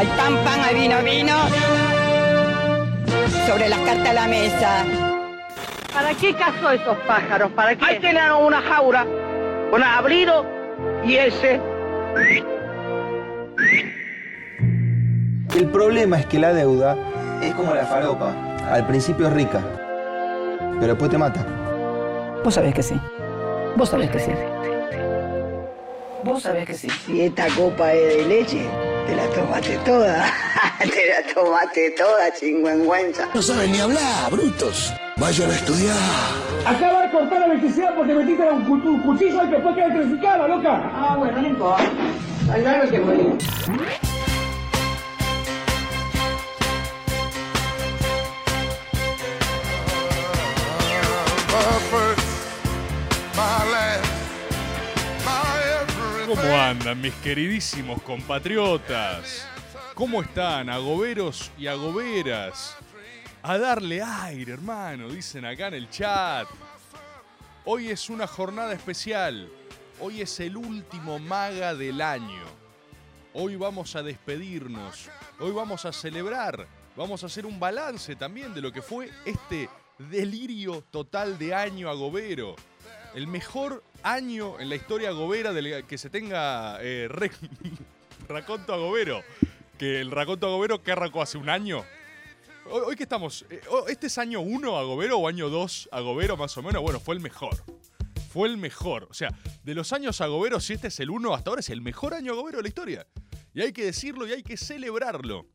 [0.00, 1.36] Hay pan, pan, hay vino, vino.
[3.46, 4.86] Sobre las cartas a la mesa.
[5.92, 7.50] ¿Para qué cazó esos pájaros?
[7.52, 7.84] ¿Para qué?
[7.84, 9.06] Ahí tienen una jaula
[9.70, 10.46] con abrido
[11.04, 11.60] y ese.
[15.54, 16.96] El problema es que la deuda
[17.42, 18.32] es como la falopa.
[18.70, 19.60] Al principio es rica,
[20.80, 21.44] pero después te mata.
[22.42, 22.98] Vos sabés que sí.
[23.76, 24.32] Vos sabés que sí.
[26.24, 26.88] Vos sabés que sí.
[26.88, 28.66] Si esta copa es de leche,
[29.06, 30.24] te la tomaste toda.
[30.80, 33.28] te la tomaste toda, chingüengüenza.
[33.34, 34.92] No saben ni hablar, brutos.
[35.16, 35.96] Vayan a estudiar.
[36.66, 40.48] Acaba de cortar la electricidad porque metiste un, cu- un cuchillo y después queda electrificada,
[40.48, 40.90] loca.
[40.94, 41.84] Ah, bueno, no importa.
[42.52, 43.36] Hay algo que morir.
[56.30, 59.44] ¿Cómo andan mis queridísimos compatriotas?
[59.94, 62.76] ¿Cómo están, agoberos y agoberas?
[63.42, 66.46] A darle aire, hermano, dicen acá en el chat.
[67.64, 69.50] Hoy es una jornada especial.
[69.98, 72.44] Hoy es el último maga del año.
[73.34, 75.10] Hoy vamos a despedirnos.
[75.40, 76.64] Hoy vamos a celebrar.
[76.94, 81.90] Vamos a hacer un balance también de lo que fue este delirio total de año
[81.90, 82.54] agobero.
[83.16, 87.08] El mejor año en la historia agobera del que se tenga eh,
[88.28, 89.22] raconto agobero.
[89.78, 91.84] Que el raconto agobero que arrancó hace un año.
[92.70, 96.56] Hoy, que estamos, eh, oh, ¿este es año 1 agobero o año 2 agobero más
[96.56, 96.82] o menos?
[96.82, 97.64] Bueno, fue el mejor.
[98.32, 99.08] Fue el mejor.
[99.10, 99.30] O sea,
[99.64, 102.32] de los años agoberos, si este es el 1 hasta ahora, es el mejor año
[102.32, 103.06] agobero de la historia.
[103.54, 105.46] Y hay que decirlo y hay que celebrarlo.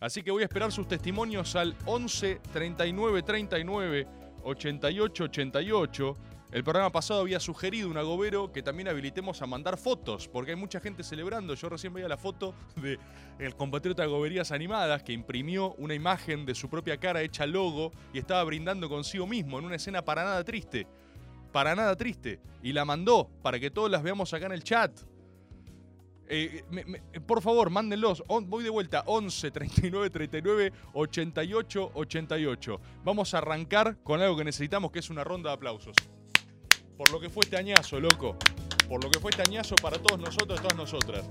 [0.00, 4.06] Así que voy a esperar sus testimonios al 11 39 39
[4.42, 6.16] 88 88.
[6.56, 10.56] El programa pasado había sugerido un agobero que también habilitemos a mandar fotos, porque hay
[10.56, 11.52] mucha gente celebrando.
[11.52, 12.98] Yo recién veía la foto de
[13.38, 18.18] el compatriota Agoberías Animadas que imprimió una imagen de su propia cara hecha logo y
[18.18, 20.86] estaba brindando consigo mismo en una escena para nada triste.
[21.52, 22.40] Para nada triste.
[22.62, 24.98] Y la mandó para que todos las veamos acá en el chat.
[26.26, 26.64] Eh,
[27.26, 28.24] por favor, mándenlos.
[28.44, 29.02] Voy de vuelta.
[29.04, 32.80] 11 39 39 88 88.
[33.04, 35.94] Vamos a arrancar con algo que necesitamos, que es una ronda de aplausos.
[36.96, 38.36] Por lo que fue este añazo, loco.
[38.88, 41.28] Por lo que fue este añazo para todos nosotros todas nosotras.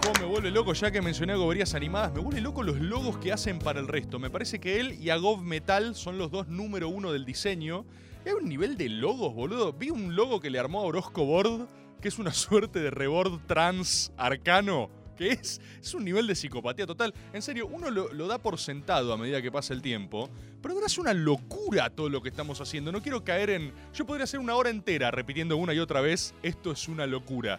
[0.00, 0.72] ¿Cómo me vuelve loco?
[0.72, 3.88] Ya que mencioné a Goberías Animadas, me vuelve loco los logos que hacen para el
[3.88, 4.18] resto.
[4.18, 7.84] Me parece que él y Agov Metal son los dos número uno del diseño.
[8.24, 9.74] Hay un nivel de logos, boludo.
[9.74, 11.68] Vi un logo que le armó a Orozco Board,
[12.00, 14.88] que es una suerte de reboard trans arcano.
[15.16, 17.14] Que es, es un nivel de psicopatía total.
[17.32, 20.28] En serio, uno lo, lo da por sentado a medida que pasa el tiempo.
[20.60, 22.92] Pero ahora es una locura todo lo que estamos haciendo.
[22.92, 23.72] No quiero caer en.
[23.94, 27.58] Yo podría hacer una hora entera repitiendo una y otra vez: esto es una locura.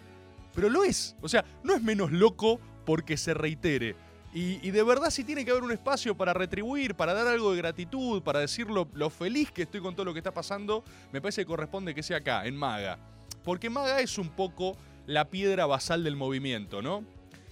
[0.54, 1.16] Pero lo es.
[1.20, 3.96] O sea, no es menos loco porque se reitere.
[4.34, 7.58] Y, de verdad si tiene que haber un espacio para retribuir, para dar algo de
[7.58, 11.20] gratitud, para decir lo, lo feliz que estoy con todo lo que está pasando, me
[11.20, 12.98] parece que corresponde que sea acá, en Maga.
[13.42, 14.76] Porque Maga es un poco
[15.06, 17.04] la piedra basal del movimiento, ¿no?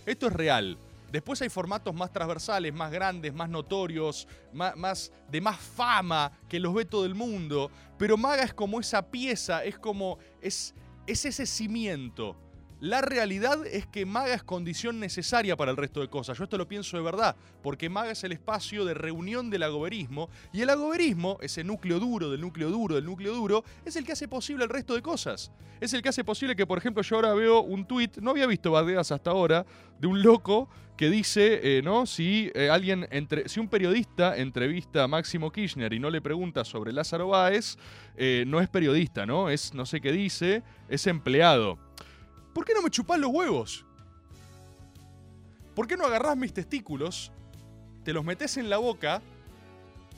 [0.06, 0.78] Esto es real.
[1.12, 6.72] Después hay formatos más transversales, más grandes, más notorios, más, de más fama, que los
[6.72, 7.70] ve todo el mundo.
[7.98, 10.18] Pero Maga es como esa pieza, es como.
[10.40, 10.74] es
[11.06, 12.36] ese cimiento.
[12.80, 16.36] La realidad es que Maga es condición necesaria para el resto de cosas.
[16.36, 20.28] Yo esto lo pienso de verdad, porque Maga es el espacio de reunión del agoberismo,
[20.52, 24.12] y el agoberismo, ese núcleo duro del núcleo duro del núcleo duro, es el que
[24.12, 25.50] hace posible el resto de cosas.
[25.80, 28.46] Es el que hace posible que, por ejemplo, yo ahora veo un tuit, no había
[28.46, 29.64] visto bardeas hasta ahora,
[29.98, 32.06] de un loco que dice, eh, ¿no?
[32.06, 33.06] Si eh, alguien
[33.46, 37.76] si un periodista entrevista a Máximo Kirchner y no le pregunta sobre Lázaro Báez,
[38.16, 39.50] eh, no es periodista, ¿no?
[39.50, 41.78] Es no sé qué dice, es empleado.
[42.56, 43.84] ¿Por qué no me chupás los huevos?
[45.74, 47.30] ¿Por qué no agarrás mis testículos,
[48.02, 49.20] te los metes en la boca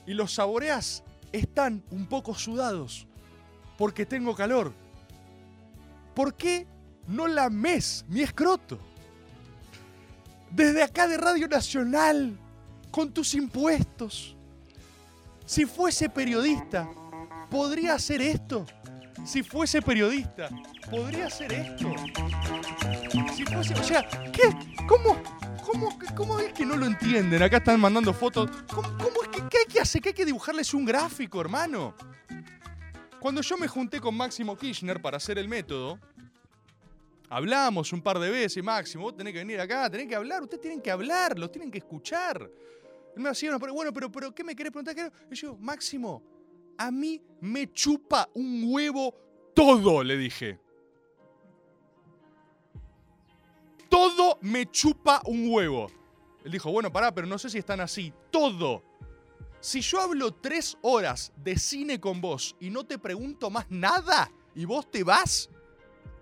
[0.06, 1.02] y los saboreás?
[1.32, 3.08] Están un poco sudados
[3.76, 4.72] porque tengo calor.
[6.14, 6.68] ¿Por qué
[7.08, 8.78] no lames mi escroto?
[10.52, 12.38] Desde acá de Radio Nacional,
[12.92, 14.36] con tus impuestos.
[15.44, 16.88] Si fuese periodista,
[17.50, 18.64] ¿podría hacer esto?
[19.24, 20.48] Si fuese periodista,
[20.90, 21.88] ¿podría hacer esto?
[23.78, 24.42] O sea, ¿qué?
[24.86, 25.22] ¿Cómo?
[26.16, 27.42] ¿Cómo, es que no lo entienden?
[27.42, 28.50] Acá están mandando fotos.
[28.72, 28.88] ¿Cómo,
[29.22, 30.00] es que qué hay que hacer?
[30.00, 31.94] ¿Qué hay que dibujarles un gráfico, hermano?
[33.20, 35.98] Cuando yo me junté con Máximo Kirchner para hacer el método,
[37.28, 40.62] hablamos un par de veces, Máximo, vos tenés que venir acá, tenés que hablar, ustedes
[40.62, 42.48] tienen que hablar, los tienen que escuchar.
[43.14, 45.12] Él me hacía una pre- bueno, pero, pero, ¿qué me querés preguntar?
[45.30, 46.22] Y yo, Máximo,
[46.78, 49.14] a mí me chupa un huevo
[49.54, 50.60] todo, le dije.
[53.88, 55.88] Todo me chupa un huevo.
[56.44, 58.12] Él dijo, bueno, pará, pero no sé si están así.
[58.30, 58.84] Todo.
[59.60, 64.30] Si yo hablo tres horas de cine con vos y no te pregunto más nada
[64.54, 65.50] y vos te vas,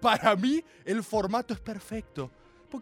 [0.01, 2.31] para mí el formato es perfecto.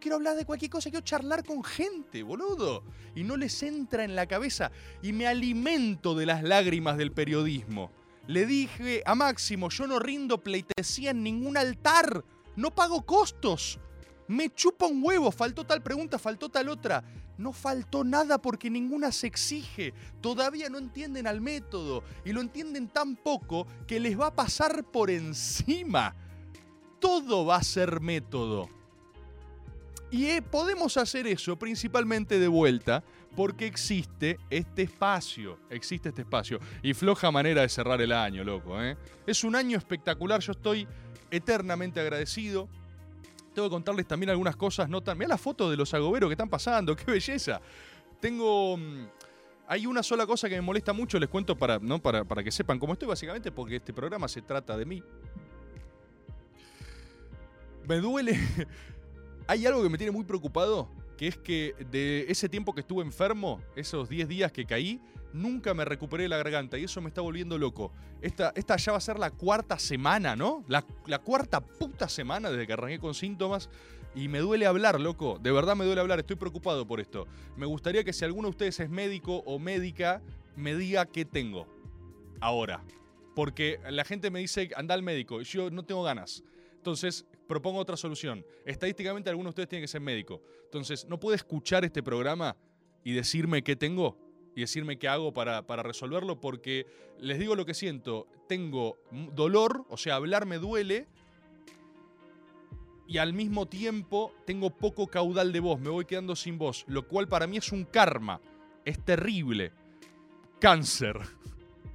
[0.01, 2.83] Quiero hablar de cualquier cosa, quiero charlar con gente, boludo.
[3.15, 4.71] Y no les entra en la cabeza.
[5.03, 7.91] Y me alimento de las lágrimas del periodismo.
[8.27, 12.25] Le dije a Máximo, yo no rindo pleitesía en ningún altar.
[12.57, 13.79] No pago costos.
[14.27, 17.05] Me chupa un huevo, faltó tal pregunta, faltó tal otra.
[17.37, 19.93] No faltó nada porque ninguna se exige.
[20.21, 24.85] Todavía no entienden al método y lo entienden tan poco que les va a pasar
[24.85, 26.15] por encima.
[27.01, 28.71] Todo va a ser método.
[30.15, 33.03] Y eh, podemos hacer eso principalmente de vuelta
[33.35, 36.61] porque existe este espacio, existe este espacio.
[36.85, 38.81] Y floja manera de cerrar el año, loco.
[38.81, 38.97] ¿eh?
[39.27, 40.87] Es un año espectacular, yo estoy
[41.33, 42.69] eternamente agradecido.
[43.57, 45.19] Tengo que contarles también algunas cosas no tan...
[45.19, 47.61] Mira la foto de los agoberos que están pasando, qué belleza.
[48.21, 48.77] Tengo...
[48.77, 49.07] mm,
[49.67, 52.01] Hay una sola cosa que me molesta mucho, les cuento para, ¿no?
[52.01, 55.03] para, para que sepan cómo estoy, básicamente porque este programa se trata de mí.
[57.89, 58.39] Me duele...
[59.47, 60.89] Hay algo que me tiene muy preocupado,
[61.19, 65.01] que es que de ese tiempo que estuve enfermo, esos 10 días que caí,
[65.35, 67.93] nunca me recuperé la garganta y eso me está volviendo loco.
[68.23, 70.65] Esta, esta ya va a ser la cuarta semana, ¿no?
[70.67, 73.69] La, la cuarta puta semana desde que arranqué con síntomas
[74.15, 75.39] y me duele hablar, loco.
[75.39, 77.27] De verdad me duele hablar, estoy preocupado por esto.
[77.57, 80.23] Me gustaría que si alguno de ustedes es médico o médica,
[80.57, 81.67] me diga qué tengo.
[82.41, 82.83] Ahora.
[83.35, 86.45] Porque la gente me dice, anda al médico, y yo no tengo ganas.
[86.77, 88.45] Entonces, propongo otra solución.
[88.65, 90.43] Estadísticamente, alguno de ustedes tiene que ser médico.
[90.65, 92.57] Entonces, ¿no puede escuchar este programa
[93.03, 94.19] y decirme qué tengo?
[94.57, 96.87] Y decirme qué hago para, para resolverlo, porque
[97.19, 98.29] les digo lo que siento.
[98.49, 98.99] Tengo
[99.33, 101.09] dolor, o sea, hablar me duele,
[103.07, 107.07] y al mismo tiempo tengo poco caudal de voz, me voy quedando sin voz, lo
[107.07, 108.41] cual para mí es un karma.
[108.85, 109.73] Es terrible.
[110.59, 111.19] Cáncer.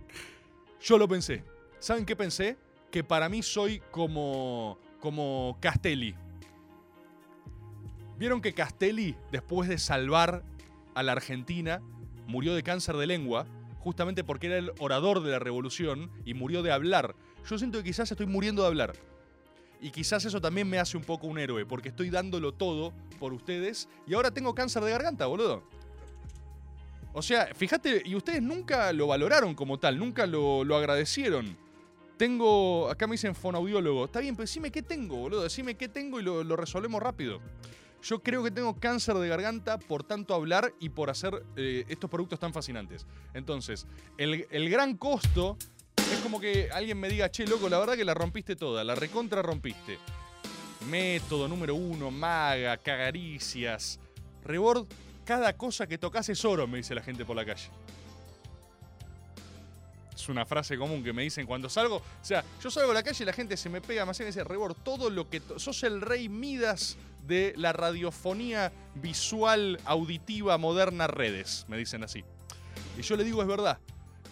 [0.82, 1.44] Yo lo pensé.
[1.80, 2.58] ¿Saben qué pensé?
[2.92, 6.16] Que para mí soy como como Castelli.
[8.18, 10.44] ¿Vieron que Castelli, después de salvar
[10.94, 11.82] a la Argentina,
[12.28, 13.46] murió de cáncer de lengua?
[13.80, 17.16] Justamente porque era el orador de la revolución y murió de hablar.
[17.50, 18.94] Yo siento que quizás estoy muriendo de hablar.
[19.82, 23.32] Y quizás eso también me hace un poco un héroe, porque estoy dándolo todo por
[23.32, 25.64] ustedes y ahora tengo cáncer de garganta, boludo.
[27.14, 31.58] O sea, fíjate, y ustedes nunca lo valoraron como tal, nunca lo, lo agradecieron.
[32.20, 34.04] Tengo, acá me dicen fonoaudiólogo.
[34.04, 35.42] Está bien, pero decime qué tengo, boludo.
[35.42, 37.40] Decime qué tengo y lo, lo resolvemos rápido.
[38.04, 42.10] Yo creo que tengo cáncer de garganta por tanto hablar y por hacer eh, estos
[42.10, 43.06] productos tan fascinantes.
[43.34, 43.88] Entonces,
[44.18, 45.56] el, el gran costo
[45.96, 48.96] es como que alguien me diga, che, loco, la verdad que la rompiste toda, la
[48.96, 49.98] recontra rompiste.
[50.90, 53.98] Método número uno, maga, cagaricias.
[54.44, 54.88] Rebord,
[55.24, 57.70] cada cosa que tocas es oro, me dice la gente por la calle.
[60.20, 61.98] Es una frase común que me dicen cuando salgo.
[61.98, 64.26] O sea, yo salgo a la calle y la gente se me pega más me
[64.26, 65.42] dice, Rebord, todo lo que...
[65.56, 72.26] Sos el rey Midas de la radiofonía visual, auditiva, moderna, redes, me dicen así.
[72.98, 73.80] Y yo le digo, es verdad.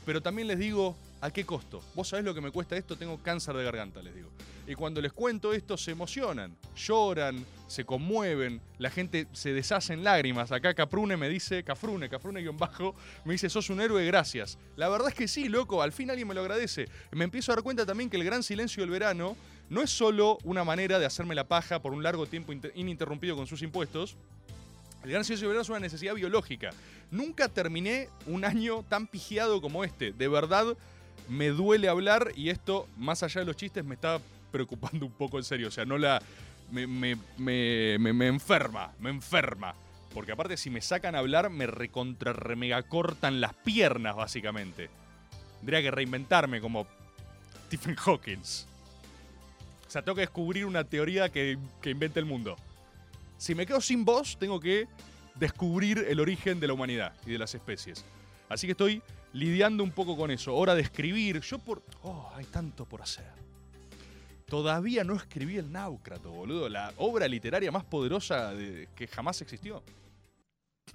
[0.06, 1.82] Pero también les digo, ¿a qué costo?
[1.96, 4.30] Vos sabés lo que me cuesta esto, tengo cáncer de garganta, les digo.
[4.68, 10.04] Y cuando les cuento esto, se emocionan, lloran, se conmueven, la gente se deshace en
[10.04, 10.52] lágrimas.
[10.52, 14.58] Acá Caprune me dice, Cafrune, Cafrune guion bajo, me dice, sos un héroe, gracias.
[14.76, 16.90] La verdad es que sí, loco, al fin alguien me lo agradece.
[17.12, 19.38] Me empiezo a dar cuenta también que el gran silencio del verano
[19.70, 23.38] no es solo una manera de hacerme la paja por un largo tiempo inter- ininterrumpido
[23.38, 24.18] con sus impuestos,
[25.04, 26.72] el gran silencio del verano es una necesidad biológica.
[27.10, 30.12] Nunca terminé un año tan pigiado como este.
[30.12, 30.76] De verdad,
[31.30, 34.20] me duele hablar y esto, más allá de los chistes, me está
[34.52, 35.68] preocupando un poco en serio.
[35.68, 36.22] O sea, no la.
[36.72, 39.74] Me, me, me, me- enferma, me enferma.
[40.14, 44.90] Porque aparte, si me sacan a hablar, me recontra remega cortan las piernas, básicamente.
[45.60, 46.88] Tendría que reinventarme como
[47.68, 48.40] Stephen Hawking.
[49.88, 52.58] O sea, tengo que descubrir una teoría que, que invente el mundo.
[53.38, 54.88] Si me quedo sin voz, tengo que
[55.36, 58.04] descubrir el origen de la humanidad y de las especies.
[58.50, 59.02] Así que estoy
[59.34, 60.56] lidiando un poco con eso.
[60.56, 61.40] Hora de escribir.
[61.42, 61.84] Yo por...
[62.04, 63.30] Oh, hay tanto por hacer.
[64.48, 66.70] Todavía no escribí el Náucrato, boludo.
[66.70, 69.84] La obra literaria más poderosa de- que jamás existió.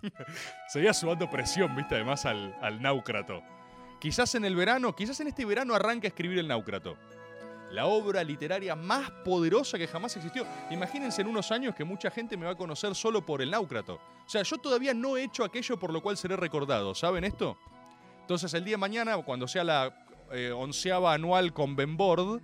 [0.69, 3.43] Seguía sumando presión, viste, además al, al Náucrato.
[4.01, 6.97] Quizás en el verano, quizás en este verano arranque a escribir el Náucrato.
[7.71, 10.47] La obra literaria más poderosa que jamás existió.
[10.71, 13.95] Imagínense en unos años que mucha gente me va a conocer solo por el Náucrato.
[14.27, 16.95] O sea, yo todavía no he hecho aquello por lo cual seré recordado.
[16.95, 17.57] ¿Saben esto?
[18.23, 22.41] Entonces el día de mañana, cuando sea la eh, onceava anual con Benboard,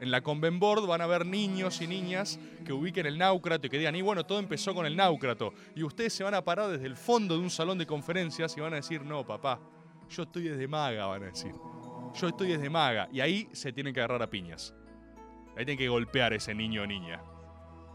[0.00, 3.70] En la Conven Board van a haber niños y niñas que ubiquen el náucrato y
[3.70, 5.52] que digan, y bueno, todo empezó con el náucrato.
[5.74, 8.60] Y ustedes se van a parar desde el fondo de un salón de conferencias y
[8.60, 9.60] van a decir, no, papá,
[10.08, 11.52] yo estoy desde maga, van a decir.
[12.14, 13.08] Yo estoy desde maga.
[13.12, 14.72] Y ahí se tienen que agarrar a piñas.
[15.56, 17.20] Ahí tienen que golpear a ese niño o niña.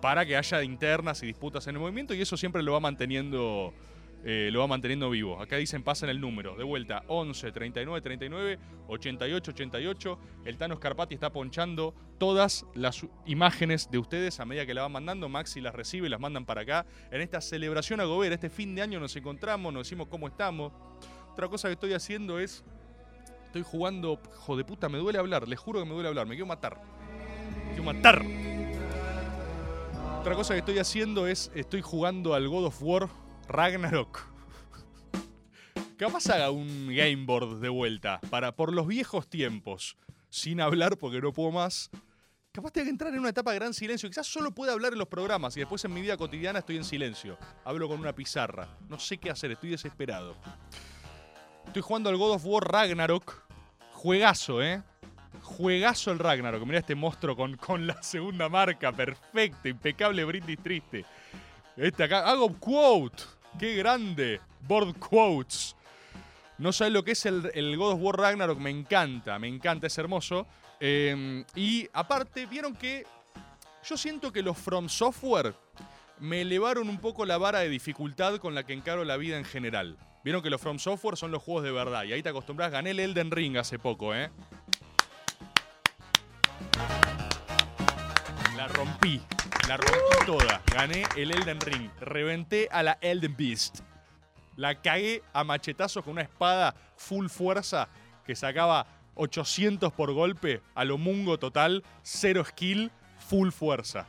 [0.01, 3.73] Para que haya internas y disputas en el movimiento y eso siempre lo va manteniendo
[4.25, 5.41] eh, lo va manteniendo vivo.
[5.41, 6.55] Acá dicen pasen el número.
[6.55, 10.19] De vuelta, 11 39 39 88 88.
[10.45, 14.93] El Tano Scarpati está ponchando todas las imágenes de ustedes a medida que la van
[14.93, 15.27] mandando.
[15.27, 16.85] Maxi las recibe las mandan para acá.
[17.11, 20.71] En esta celebración a este fin de año nos encontramos, nos decimos cómo estamos.
[21.33, 22.63] Otra cosa que estoy haciendo es.
[23.47, 24.19] Estoy jugando.
[24.33, 25.47] Hijo de puta, me duele hablar.
[25.47, 26.27] Les juro que me duele hablar.
[26.27, 26.79] Me quiero matar.
[27.65, 28.23] Me quiero matar.
[30.21, 31.51] Otra cosa que estoy haciendo es.
[31.53, 33.09] Estoy jugando al God of War
[33.53, 34.25] Ragnarok.
[35.97, 39.95] Capaz haga un game board de vuelta para por los viejos tiempos,
[40.29, 41.91] sin hablar porque no puedo más.
[42.51, 44.09] Capaz tenga que entrar en una etapa de gran silencio.
[44.09, 46.83] Quizás solo pueda hablar en los programas y después en mi vida cotidiana estoy en
[46.83, 47.37] silencio.
[47.63, 48.67] Hablo con una pizarra.
[48.89, 50.35] No sé qué hacer, estoy desesperado.
[51.67, 53.43] Estoy jugando al God of War Ragnarok.
[53.91, 54.81] Juegazo, ¿eh?
[55.43, 56.65] Juegazo el Ragnarok.
[56.65, 58.91] Mira este monstruo con, con la segunda marca.
[58.91, 61.05] Perfecto, impecable brindis triste.
[61.77, 63.23] Este acá, hago quote.
[63.59, 64.41] Qué grande.
[64.67, 65.75] Board quotes.
[66.57, 68.59] No sabes lo que es el, God of War Ragnarok.
[68.59, 70.47] Me encanta, me encanta, es hermoso.
[70.79, 73.05] Eh, y aparte, vieron que
[73.83, 75.55] yo siento que los From Software
[76.19, 79.45] me elevaron un poco la vara de dificultad con la que encaro la vida en
[79.45, 79.97] general.
[80.23, 82.03] Vieron que los From Software son los juegos de verdad.
[82.05, 82.71] Y ahí te acostumbras.
[82.71, 84.31] Gané el Elden Ring hace poco, ¿eh?
[88.55, 89.21] La rompí.
[89.73, 90.61] La rompí toda.
[90.71, 91.89] Gané el Elden Ring.
[91.99, 93.79] Reventé a la Elden Beast.
[94.55, 97.89] La cagué a machetazos con una espada full fuerza
[98.23, 104.05] que sacaba 800 por golpe a lo mungo total, cero skill, full fuerza.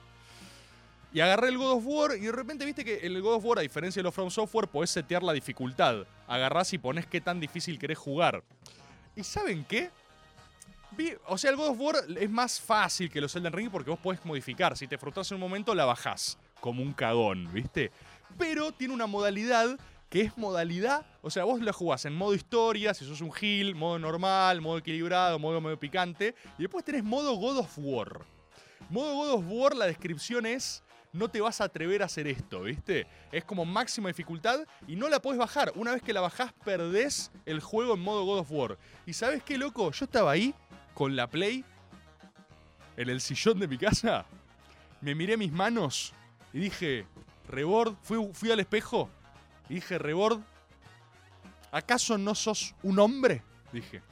[1.15, 3.59] Y agarré el God of War y de repente viste que el God of War,
[3.61, 6.07] a diferencia de los From Software, podés setear la dificultad.
[6.29, 8.45] Agarrás y ponés qué tan difícil querés jugar.
[9.17, 9.91] ¿Y saben qué?
[11.27, 13.99] O sea, el God of War es más fácil que los Elden Ring porque vos
[13.99, 14.77] podés modificar.
[14.77, 16.39] Si te frustras en un momento, la bajás.
[16.61, 17.91] Como un cagón, ¿viste?
[18.39, 21.05] Pero tiene una modalidad que es modalidad.
[21.23, 24.79] O sea, vos la jugás en modo historia, si sos un heal, modo normal, modo
[24.79, 26.35] equilibrado, modo medio picante.
[26.59, 28.21] Y después tenés modo God of War.
[28.91, 30.83] Modo God of War, la descripción es.
[31.13, 33.07] No te vas a atrever a hacer esto, ¿viste?
[33.31, 35.73] Es como máxima dificultad y no la podés bajar.
[35.77, 38.79] Una vez que la bajás, perdés el juego en modo God of War.
[39.07, 39.93] ¿Y sabes qué, loco?
[39.93, 40.55] Yo estaba ahí
[40.95, 41.65] con la Play
[42.97, 44.25] en el sillón de mi casa,
[45.01, 46.13] me miré mis manos
[46.53, 47.07] y dije,
[47.49, 49.11] Rebord, fui, fui al espejo
[49.69, 50.41] y dije, Rebord,
[51.73, 53.43] ¿acaso no sos un hombre?
[53.73, 54.03] Dije.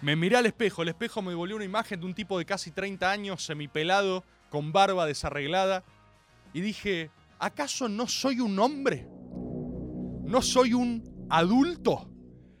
[0.00, 2.70] Me miré al espejo, el espejo me volvió una imagen de un tipo de casi
[2.70, 5.82] 30 años, semipelado, con barba desarreglada,
[6.52, 9.08] y dije, ¿acaso no soy un hombre?
[10.24, 12.08] ¿No soy un adulto?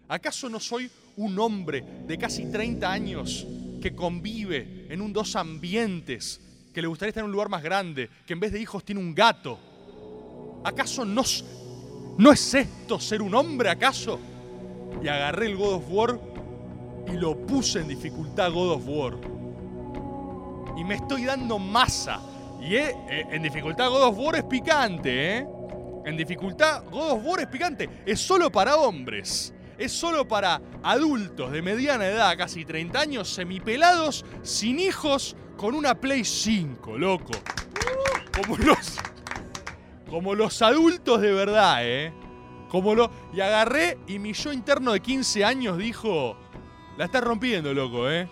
[0.08, 3.46] ¿Acaso no soy un hombre de casi 30 años
[3.80, 6.40] que convive en un dos ambientes,
[6.72, 9.00] que le gustaría estar en un lugar más grande, que en vez de hijos tiene
[9.00, 9.58] un gato.
[10.64, 11.22] ¿Acaso no,
[12.18, 14.20] no es esto ser un hombre, acaso?
[15.02, 16.20] Y agarré el God of War
[17.12, 19.18] y lo puse en dificultad God of War.
[20.76, 22.20] Y me estoy dando masa.
[22.60, 25.46] Y eh, eh, en dificultad God of War es picante, ¿eh?
[26.04, 27.88] En dificultad God of War es picante.
[28.04, 34.24] Es solo para hombres es solo para adultos de mediana edad, casi 30 años, semipelados,
[34.42, 37.32] sin hijos, con una Play 5, loco.
[38.36, 38.98] Como los.
[40.08, 42.12] Como los adultos de verdad, ¿eh?
[42.68, 43.10] Como lo.
[43.32, 46.36] Y agarré y mi yo interno de 15 años dijo.
[46.96, 48.28] La está rompiendo, loco, ¿eh?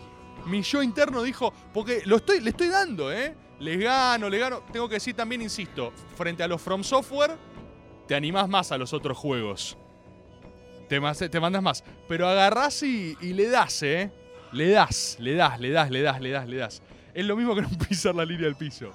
[0.47, 1.53] Mi yo interno dijo.
[1.73, 3.37] Porque lo estoy, le estoy dando, ¿eh?
[3.61, 4.63] Les gano, les gano.
[4.73, 7.37] Tengo que decir también, insisto, frente a los From Software,
[8.07, 9.79] te animás más a los otros juegos
[11.31, 11.85] te, mandas más.
[12.09, 14.11] Pero agarrás y, le das, ¿eh?
[14.53, 16.83] Le das, le das, le das, le das, le das, le das.
[17.15, 18.93] Es lo mismo que no pisar la línea del piso.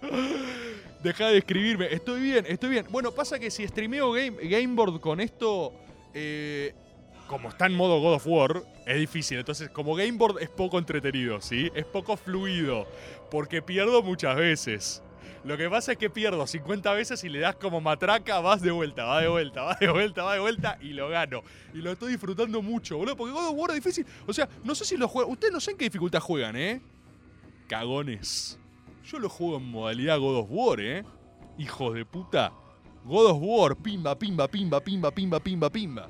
[1.02, 1.92] Deja de escribirme.
[1.92, 2.86] Estoy bien, estoy bien.
[2.90, 5.72] Bueno, pasa que si streameo game, Gameboard con esto,
[6.14, 6.74] eh,
[7.26, 9.38] como está en modo God of War, es difícil.
[9.38, 11.70] Entonces, como Gameboard es poco entretenido, ¿sí?
[11.74, 12.86] Es poco fluido.
[13.30, 15.02] Porque pierdo muchas veces.
[15.46, 18.72] Lo que pasa es que pierdo 50 veces y le das como matraca, vas de
[18.72, 21.42] vuelta, va de vuelta, va de vuelta, va de vuelta y lo gano.
[21.72, 24.04] Y lo estoy disfrutando mucho, boludo, porque God of War es difícil.
[24.26, 25.30] O sea, no sé si lo juegan.
[25.30, 26.80] Ustedes no sé en qué dificultad juegan, ¿eh?
[27.68, 28.58] Cagones.
[29.04, 31.04] Yo lo juego en modalidad God of War, ¿eh?
[31.58, 32.52] Hijos de puta.
[33.04, 36.08] God of War, pimba, pimba, pimba, pimba, pimba, pimba, pimba.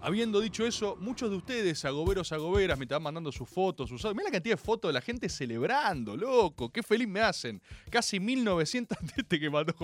[0.00, 4.04] Habiendo dicho eso, muchos de ustedes, agoberos, agoberas, me estaban mandando sus fotos, sus...
[4.04, 6.70] Mira la cantidad de fotos de la gente celebrando, loco.
[6.70, 7.60] Qué feliz me hacen.
[7.90, 9.74] Casi 1900 este que mandó...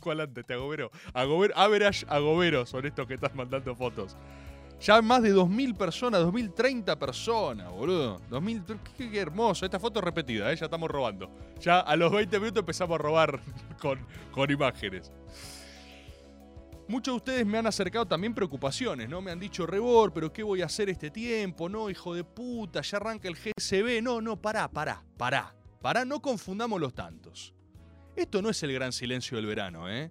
[0.00, 0.42] ¿Cuál antes?
[0.42, 0.90] Este agobero.
[1.14, 4.16] Agober, average agoberos son estos que están mandando fotos.
[4.80, 8.20] Ya más de 2.000 personas, 2.030 personas, boludo.
[8.30, 8.62] 2000,
[8.96, 9.64] qué, qué hermoso.
[9.64, 10.56] Esta foto es repetida, ¿eh?
[10.56, 11.30] ya estamos robando.
[11.60, 13.40] Ya a los 20 minutos empezamos a robar
[13.80, 13.98] con,
[14.30, 15.10] con imágenes.
[16.88, 19.20] Muchos de ustedes me han acercado también preocupaciones, ¿no?
[19.20, 21.68] Me han dicho, Rebor, pero ¿qué voy a hacer este tiempo?
[21.68, 24.02] No, hijo de puta, ya arranca el GSB.
[24.02, 25.54] No, no, pará, pará, pará.
[25.82, 27.54] Pará, no confundamos los tantos.
[28.16, 30.10] Esto no es el gran silencio del verano, ¿eh?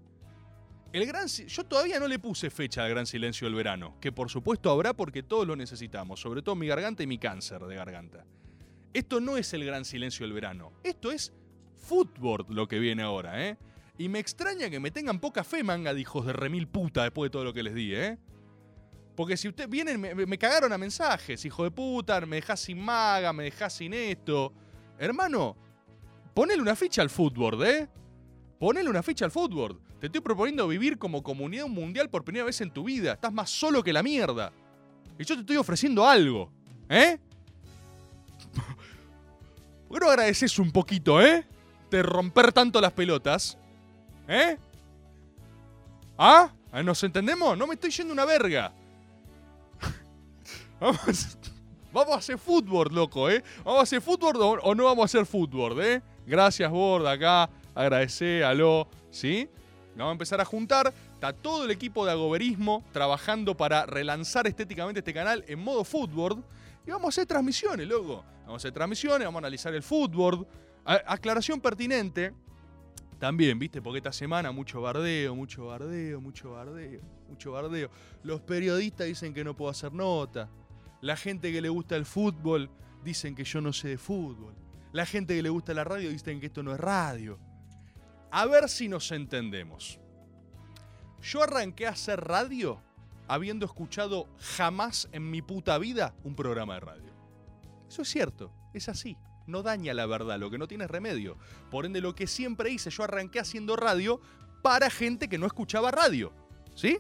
[0.94, 4.30] El gran, yo todavía no le puse fecha al gran silencio del verano, que por
[4.30, 8.24] supuesto habrá porque todos lo necesitamos, sobre todo mi garganta y mi cáncer de garganta.
[8.94, 11.34] Esto no es el gran silencio del verano, esto es
[11.76, 13.58] fútbol lo que viene ahora, ¿eh?
[13.98, 17.28] Y me extraña que me tengan poca fe, manga de hijos de remil puta, después
[17.28, 18.18] de todo lo que les di, ¿eh?
[19.16, 23.34] Porque si ustedes vienen, me, cagaron a mensajes, hijo de puta, me dejás sin maga,
[23.34, 24.54] me dejás sin esto.
[25.00, 25.58] Hermano,
[26.36, 27.90] ponele una ficha al fútbol, ¿eh?
[28.60, 29.82] Ponele una ficha al fútbol.
[30.00, 33.14] Te estoy proponiendo vivir como comunidad mundial por primera vez en tu vida.
[33.14, 34.54] Estás más solo que la mierda.
[35.18, 36.52] Y yo te estoy ofreciendo algo.
[36.88, 37.18] ¿Eh?
[39.88, 41.44] ¿Por qué no agradeces un poquito, eh?
[41.90, 43.58] De romper tanto las pelotas.
[44.28, 44.58] ¿Eh?
[46.18, 46.52] ¿Ah?
[46.84, 47.58] ¿Nos entendemos?
[47.58, 48.74] No me estoy yendo una verga.
[50.80, 51.38] Vamos,
[51.92, 53.44] vamos a hacer fútbol, loco, ¿eh?
[53.64, 56.02] ¿Vamos a hacer fútbol o, no vamos a hacer fútbol, eh?
[56.28, 57.50] Gracias, Bord, acá.
[57.74, 59.50] Agradecer, aló, ¿sí?
[59.96, 60.94] Vamos a empezar a juntar.
[61.14, 66.44] Está todo el equipo de agoberismo trabajando para relanzar estéticamente este canal en modo fútbol.
[66.86, 68.24] Y vamos a hacer transmisiones, loco.
[68.42, 70.46] Vamos a hacer transmisiones, vamos a analizar el fútbol.
[70.86, 72.34] Aclaración pertinente.
[73.20, 77.90] También, viste, porque esta semana mucho bardeo, mucho bardeo, mucho bardeo, mucho bardeo.
[78.24, 80.50] Los periodistas dicen que no puedo hacer nota.
[81.02, 82.70] La gente que le gusta el fútbol
[83.04, 84.54] dicen que yo no sé de fútbol.
[84.92, 87.40] La gente que le gusta la radio dicen que esto no es radio.
[88.30, 90.00] A ver si nos entendemos.
[91.22, 92.82] Yo arranqué a hacer radio
[93.28, 97.14] habiendo escuchado jamás en mi puta vida un programa de radio.
[97.88, 99.18] Eso es cierto, es así.
[99.48, 101.38] No daña la verdad, lo que no tiene es remedio.
[101.72, 104.20] Por ende, lo que siempre hice, yo arranqué haciendo radio
[104.62, 106.34] para gente que no escuchaba radio.
[106.76, 107.00] ¿Sí?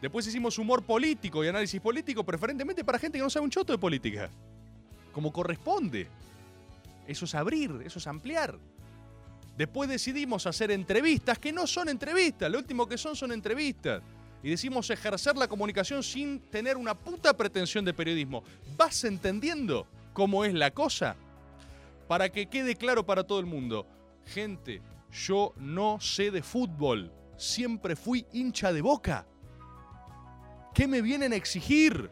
[0.00, 3.72] Después hicimos humor político y análisis político, preferentemente para gente que no sabe un choto
[3.72, 4.30] de política.
[5.12, 6.06] Como corresponde.
[7.08, 8.56] Eso es abrir, eso es ampliar.
[9.56, 14.02] Después decidimos hacer entrevistas que no son entrevistas, lo último que son son entrevistas.
[14.44, 18.42] Y decimos ejercer la comunicación sin tener una puta pretensión de periodismo.
[18.76, 21.16] ¿Vas entendiendo cómo es la cosa?
[22.08, 23.86] Para que quede claro para todo el mundo.
[24.26, 27.12] Gente, yo no sé de fútbol.
[27.36, 29.26] Siempre fui hincha de boca.
[30.74, 32.10] ¿Qué me vienen a exigir?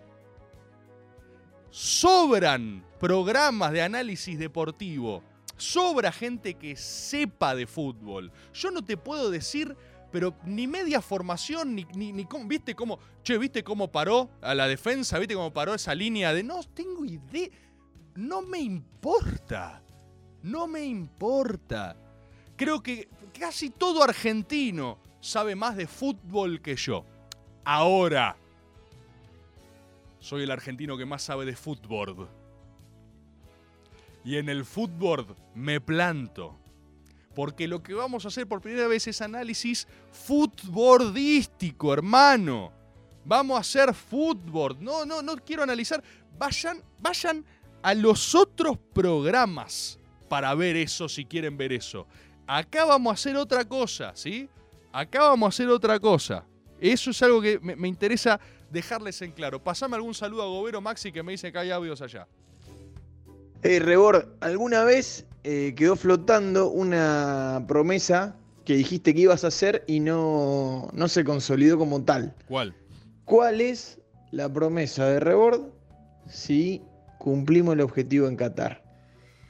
[1.71, 5.23] Sobran programas de análisis deportivo.
[5.57, 8.33] Sobra gente que sepa de fútbol.
[8.55, 9.77] Yo no te puedo decir,
[10.11, 12.99] pero ni media formación, ni, ni, ni cómo- ¿viste cómo?
[13.23, 15.19] Che, ¿viste cómo paró a la defensa?
[15.19, 16.43] ¿Viste cómo paró esa línea de.
[16.43, 17.49] No tengo idea.
[18.21, 19.81] No me importa.
[20.43, 21.97] No me importa.
[22.55, 27.07] Creo que casi todo argentino sabe más de fútbol que yo.
[27.65, 28.37] Ahora.
[30.19, 32.29] Soy el argentino que más sabe de fútbol.
[34.23, 36.59] Y en el fútbol me planto.
[37.35, 42.71] Porque lo que vamos a hacer por primera vez es análisis futbolístico, hermano.
[43.25, 44.77] Vamos a hacer fútbol.
[44.79, 46.05] No, no, no quiero analizar.
[46.37, 47.47] Vayan, vayan
[47.83, 52.07] a los otros programas para ver eso si quieren ver eso.
[52.47, 54.49] Acá vamos a hacer otra cosa, ¿sí?
[54.93, 56.45] Acá vamos a hacer otra cosa.
[56.81, 58.41] Eso es algo que me, me interesa
[58.71, 59.63] dejarles en claro.
[59.63, 62.27] Pasame algún saludo a Gobero Maxi que me dice que hay audios allá.
[63.63, 69.85] Hey, Rebor, ¿alguna vez eh, quedó flotando una promesa que dijiste que ibas a hacer
[69.87, 72.35] y no, no se consolidó como tal?
[72.49, 72.75] ¿Cuál?
[73.27, 75.61] ¿Cuál es la promesa de Rebord
[76.27, 76.83] si
[77.21, 78.83] cumplimos el objetivo en Qatar?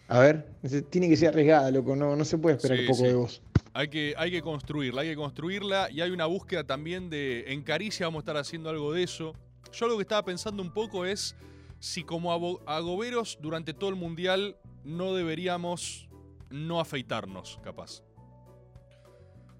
[0.08, 0.44] A ver,
[0.90, 3.04] tiene que ser arriesgada, loco, no, no se puede esperar Sí, poco sí.
[3.04, 3.42] de vos.
[3.72, 7.44] Hay que, hay que construirla, hay que construirla y hay una búsqueda también de.
[7.46, 9.34] En Caricia vamos a estar haciendo algo de eso.
[9.72, 11.36] Yo lo que estaba pensando un poco es
[11.78, 12.32] si, como
[12.66, 16.08] agoberos, durante todo el mundial no deberíamos
[16.50, 18.02] no afeitarnos, capaz.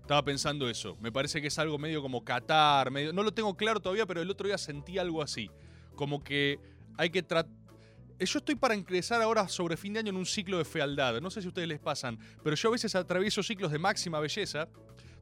[0.01, 0.97] Estaba pensando eso.
[1.01, 4.21] Me parece que es algo medio como Qatar, medio, no lo tengo claro todavía, pero
[4.21, 5.49] el otro día sentí algo así.
[5.95, 6.59] Como que
[6.99, 7.60] hay que tratar.
[8.27, 11.21] Yo estoy para ingresar ahora sobre fin de año en un ciclo de fealdad.
[11.23, 14.21] No sé si a ustedes les pasan, pero yo a veces atravieso ciclos de máxima
[14.21, 14.69] belleza,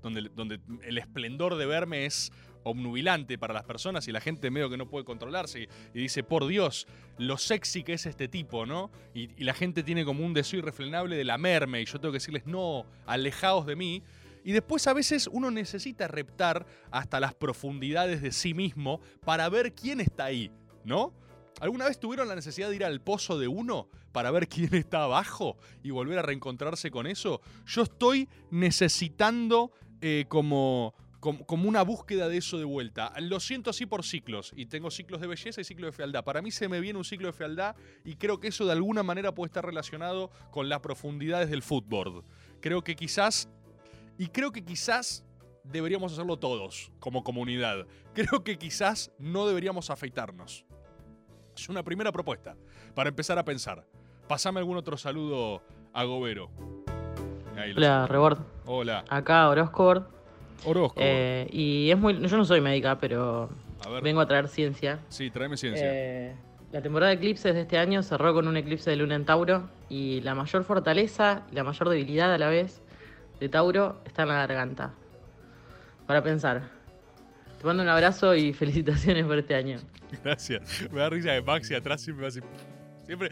[0.02, 2.32] donde, el esplendor de verme es
[2.64, 6.46] obnubilante para las personas y la gente medio que no puede controlarse y, dice, por
[6.48, 8.90] Dios, lo sexy que es este tipo, ¿no?
[9.14, 12.16] Y, y la gente tiene como un deseo irrefrenable de lamerme y yo tengo que
[12.16, 14.02] decirles, no, alejaos de mí.
[14.44, 19.72] Y después a veces uno necesita reptar hasta las profundidades de sí mismo para ver
[19.72, 20.50] quién está ahí,
[20.84, 21.12] ¿no?
[21.60, 25.04] ¿Alguna vez tuvieron la necesidad de ir al pozo de uno para ver quién está
[25.04, 27.40] abajo y volver a reencontrarse con eso?
[27.66, 33.12] Yo estoy necesitando eh, como, como, como una búsqueda de eso de vuelta.
[33.20, 36.22] Lo siento así por ciclos, y tengo ciclos de belleza y ciclos de fealdad.
[36.22, 39.02] Para mí se me viene un ciclo de fealdad y creo que eso de alguna
[39.02, 42.24] manera puede estar relacionado con las profundidades del fútbol.
[42.60, 43.48] Creo que quizás,
[44.16, 45.24] y creo que quizás
[45.64, 47.86] deberíamos hacerlo todos como comunidad.
[48.14, 50.64] Creo que quizás no deberíamos afeitarnos.
[51.58, 52.54] Es una primera propuesta
[52.94, 53.84] para empezar a pensar.
[54.28, 55.60] Pasame algún otro saludo
[55.92, 56.50] a Gobero.
[57.74, 58.06] Hola.
[58.06, 58.38] Rebord.
[58.64, 59.04] Hola.
[59.08, 60.06] Acá Orozco.
[60.64, 60.94] Orozco.
[60.96, 62.16] Eh, y es muy.
[62.28, 63.50] Yo no soy médica, pero
[63.84, 64.04] A ver.
[64.04, 65.00] vengo a traer ciencia.
[65.08, 65.84] Sí, tráeme ciencia.
[65.84, 66.36] Eh,
[66.70, 69.68] la temporada de eclipses de este año cerró con un eclipse de luna en Tauro.
[69.88, 72.80] Y la mayor fortaleza y la mayor debilidad a la vez
[73.40, 74.94] de Tauro está en la garganta.
[76.06, 76.77] Para pensar.
[77.58, 79.78] Te mando un abrazo y felicitaciones por este año.
[80.22, 80.88] Gracias.
[80.92, 82.40] Me da risa de Maxi atrás siempre me hace.
[83.04, 83.30] Siempre.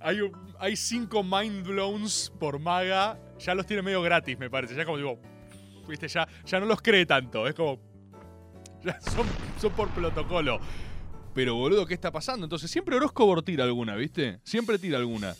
[0.00, 0.18] Hay,
[0.58, 3.18] hay cinco mind blowns por maga.
[3.38, 4.74] Ya los tiene medio gratis, me parece.
[4.74, 5.20] Ya como digo.
[5.88, 7.46] Viste, ya, ya no los cree tanto.
[7.46, 7.80] Es como.
[8.82, 9.26] Ya son,
[9.60, 10.58] son por protocolo.
[11.34, 12.44] Pero boludo, ¿qué está pasando?
[12.44, 14.40] Entonces, siempre Orozco tira alguna, ¿viste?
[14.42, 15.34] Siempre tira alguna.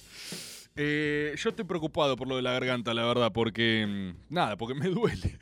[0.77, 3.87] Eh, yo estoy preocupado por lo de la garganta, la verdad, porque.
[3.89, 5.37] mm, Nada, porque me duele.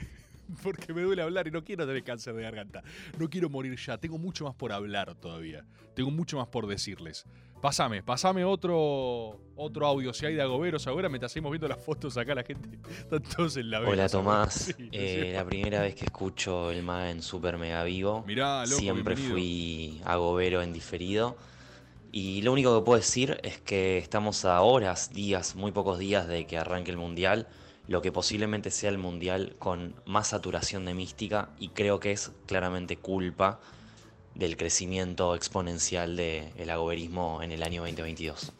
[0.62, 2.82] Porque me duele hablar y no quiero tener cáncer de garganta.
[3.18, 3.98] No quiero morir ya.
[3.98, 5.64] Tengo mucho más por hablar todavía.
[5.94, 7.24] Tengo mucho más por decirles.
[7.60, 10.12] Pásame, pasame otro, otro audio.
[10.14, 12.78] Si hay de agoberos ahora, mientras seguimos viendo las fotos acá, la gente.
[12.88, 16.84] Están todos en la Hola vela, Tomás, Sí, Eh, la primera vez que escucho el
[16.84, 18.22] MAG en Super Mega Vivo.
[18.26, 19.32] Mirá, loco, Siempre bienvenido.
[19.34, 21.36] fui agobero en diferido.
[22.12, 26.28] Y lo único que puedo decir es que estamos a horas, días, muy pocos días
[26.28, 27.48] de que arranque el Mundial.
[27.88, 31.48] Lo que posiblemente sea el Mundial con más saturación de mística.
[31.58, 33.60] Y creo que es claramente culpa
[34.34, 38.52] del crecimiento exponencial del agoberismo en el año 2022.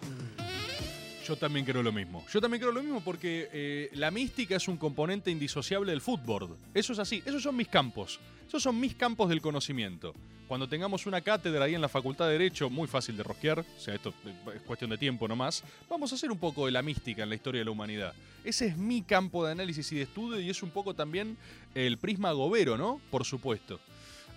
[1.29, 2.25] Yo también creo lo mismo.
[2.33, 6.57] Yo también creo lo mismo porque eh, la mística es un componente indisociable del fútbol.
[6.73, 7.23] Eso es así.
[7.27, 8.19] Esos son mis campos.
[8.49, 10.15] Esos son mis campos del conocimiento.
[10.47, 13.79] Cuando tengamos una cátedra ahí en la Facultad de Derecho, muy fácil de rosquear, o
[13.79, 14.15] sea, esto
[14.55, 17.35] es cuestión de tiempo nomás, vamos a hacer un poco de la mística en la
[17.35, 18.15] historia de la humanidad.
[18.43, 21.37] Ese es mi campo de análisis y de estudio y es un poco también
[21.75, 23.03] el prisma gobero, ¿no?
[23.11, 23.79] Por supuesto.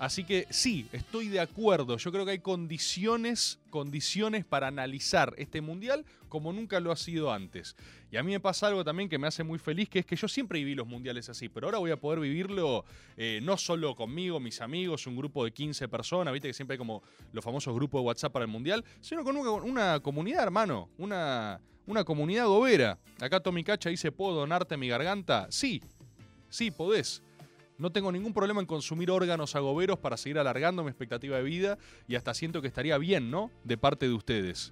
[0.02, 1.96] Así que sí, estoy de acuerdo.
[1.98, 7.32] Yo creo que hay condiciones, condiciones para analizar este mundial como nunca lo ha sido
[7.32, 7.76] antes.
[8.10, 10.16] Y a mí me pasa algo también que me hace muy feliz, que es que
[10.16, 12.84] yo siempre viví los mundiales así, pero ahora voy a poder vivirlo
[13.16, 16.80] eh, no solo conmigo, mis amigos, un grupo de 15 personas, viste que siempre hay
[16.80, 21.62] como los famosos grupos de WhatsApp para el mundial, sino con una, comunidad, hermano, una,
[21.86, 22.98] una comunidad gobera.
[23.20, 25.46] Acá Tommy Cacha dice, ¿puedo donarte mi garganta?
[25.52, 25.80] Sí,
[26.50, 27.22] sí, podés.
[27.82, 31.78] No tengo ningún problema en consumir órganos agoberos para seguir alargando mi expectativa de vida
[32.08, 33.50] y hasta siento que estaría bien, ¿no?
[33.64, 34.72] De parte de ustedes.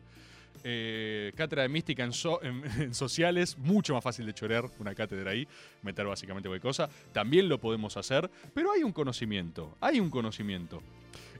[0.64, 4.94] Eh, cátedra de mística en, so- en- en sociales, mucho más fácil de chorear una
[4.94, 5.48] cátedra ahí,
[5.82, 6.90] meter básicamente cualquier cosa.
[7.12, 10.82] También lo podemos hacer, pero hay un conocimiento, hay un conocimiento.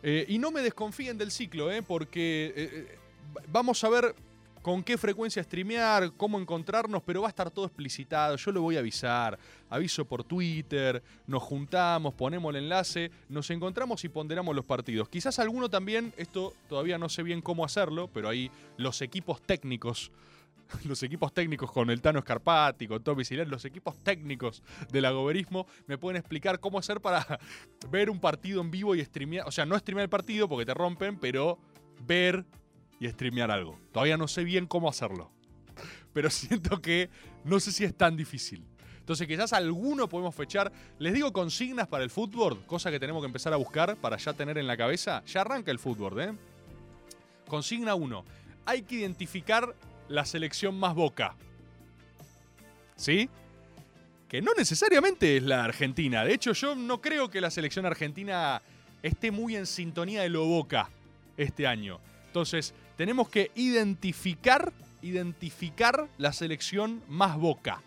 [0.02, 1.84] Eh, y no me desconfíen del ciclo, ¿eh?
[1.84, 2.98] porque eh, eh,
[3.52, 4.16] vamos a ver
[4.70, 8.36] con qué frecuencia streamear, cómo encontrarnos, pero va a estar todo explicitado.
[8.36, 9.40] Yo lo voy a avisar.
[9.68, 15.10] Aviso por Twitter, nos juntamos, ponemos el enlace, nos encontramos y ponderamos los partidos.
[15.10, 20.12] Quizás alguno también, esto todavía no sé bien cómo hacerlo, pero ahí los equipos técnicos.
[20.86, 25.98] Los equipos técnicos con el Tano Scarpati, con Tommy los equipos técnicos del agoberismo me
[25.98, 27.40] pueden explicar cómo hacer para
[27.90, 29.48] ver un partido en vivo y streamear.
[29.48, 31.58] O sea, no streamear el partido porque te rompen, pero
[32.06, 32.46] ver
[33.00, 33.80] y streamear algo.
[33.92, 35.32] Todavía no sé bien cómo hacerlo.
[36.14, 37.10] Pero siento que
[37.44, 38.66] no sé si es tan difícil.
[39.00, 40.72] Entonces quizás alguno podemos fechar.
[41.00, 44.34] Les digo consignas para el fútbol, cosa que tenemos que empezar a buscar para ya
[44.34, 45.24] tener en la cabeza.
[45.26, 46.34] Ya arranca el fútbol, ¿eh?
[47.48, 48.24] Consigna 1.
[48.66, 49.76] Hay que identificar
[50.10, 51.36] la selección más boca.
[52.96, 53.30] ¿Sí?
[54.28, 56.24] Que no necesariamente es la Argentina.
[56.24, 58.62] De hecho, yo no creo que la selección argentina
[59.02, 60.90] esté muy en sintonía de lo boca
[61.36, 62.00] este año.
[62.28, 67.82] Entonces, tenemos que identificar, identificar la selección más boca.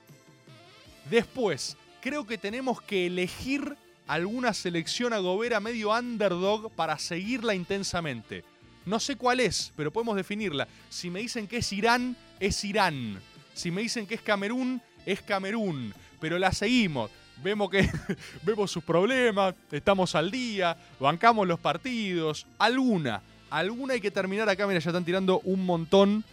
[1.10, 8.42] Después, creo que tenemos que elegir alguna selección agobera medio underdog para seguirla intensamente.
[8.86, 10.66] No sé cuál es, pero podemos definirla.
[10.88, 13.20] Si me dicen que es Irán, es Irán.
[13.52, 15.92] Si me dicen que es Camerún, es Camerún.
[16.22, 17.10] Pero la seguimos.
[17.44, 17.86] vemos que
[18.44, 23.22] vemos sus problemas, estamos al día, bancamos los partidos, alguna,
[23.58, 26.24] alguna hay que terminar acá, mira, ya están tirando un montón.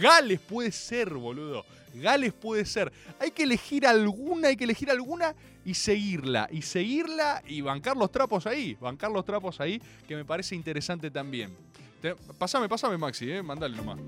[0.00, 1.64] Gales puede ser, boludo.
[1.94, 2.92] Gales puede ser.
[3.18, 6.48] Hay que elegir alguna, hay que elegir alguna y seguirla.
[6.52, 8.76] Y seguirla y bancar los trapos ahí.
[8.80, 11.56] Bancar los trapos ahí, que me parece interesante también.
[12.00, 13.42] Te- pasame, pasame, Maxi, eh.
[13.42, 13.98] Mandale nomás.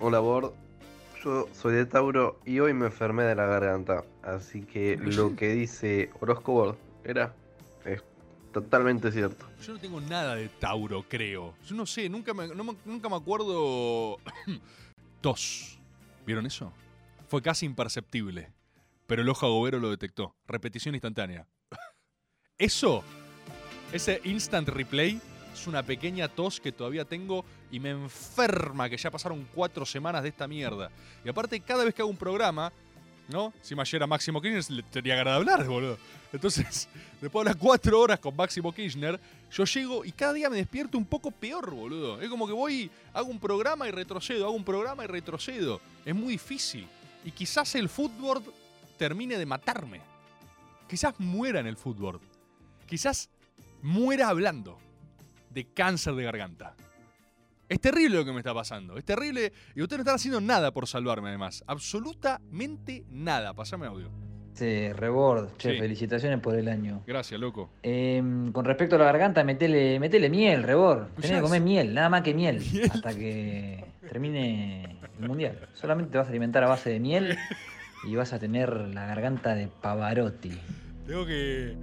[0.00, 0.52] Hola, Bord.
[1.22, 4.04] Yo soy de Tauro y hoy me enfermé de la garganta.
[4.22, 7.30] Así que lo que dice Orozco era es
[8.54, 9.46] totalmente cierto.
[9.62, 11.54] Yo no tengo nada de Tauro, creo.
[11.66, 14.18] Yo no sé, nunca me, nunca me acuerdo.
[15.20, 15.78] Tos.
[16.24, 16.72] ¿Vieron eso?
[17.28, 18.52] Fue casi imperceptible.
[19.06, 20.34] Pero el ojo agobero lo detectó.
[20.46, 21.46] Repetición instantánea.
[22.56, 23.02] Eso,
[23.92, 25.20] ese instant replay,
[25.52, 30.22] es una pequeña tos que todavía tengo y me enferma que ya pasaron cuatro semanas
[30.22, 30.90] de esta mierda.
[31.24, 32.72] Y aparte, cada vez que hago un programa,
[33.28, 33.52] ¿no?
[33.62, 35.98] Si me ayer a Máximo Kirchner, le tenía ganas de hablar, boludo.
[36.32, 36.88] Entonces,
[37.20, 39.18] después de las cuatro horas con Máximo Kirchner,
[39.50, 42.20] yo llego y cada día me despierto un poco peor, boludo.
[42.20, 45.80] Es como que voy, hago un programa y retrocedo, hago un programa y retrocedo.
[46.04, 46.86] Es muy difícil.
[47.24, 48.42] Y quizás el fútbol
[48.98, 50.00] termine de matarme.
[50.88, 52.20] Quizás muera en el fútbol.
[52.86, 53.30] Quizás
[53.80, 54.78] muera hablando
[55.50, 56.74] de cáncer de garganta.
[57.68, 58.96] Es terrible lo que me está pasando.
[58.98, 59.52] Es terrible.
[59.74, 61.64] Y ustedes no están haciendo nada por salvarme, además.
[61.66, 63.54] Absolutamente nada.
[63.54, 64.10] Pasame audio.
[64.54, 65.78] Sí, Rebord, che, Sí.
[65.80, 67.02] felicitaciones por el año.
[67.06, 67.70] Gracias, loco.
[67.82, 71.08] Em, con respecto a la garganta, metele, metele miel, Rebord.
[71.14, 75.58] Pues Tenés que comer miel, nada más que miel, hasta que termine el mundial.
[75.74, 77.36] Solamente te vas a alimentar a base de miel
[78.06, 80.52] y vas a tener la garganta de Pavarotti.
[81.06, 81.76] Tengo que.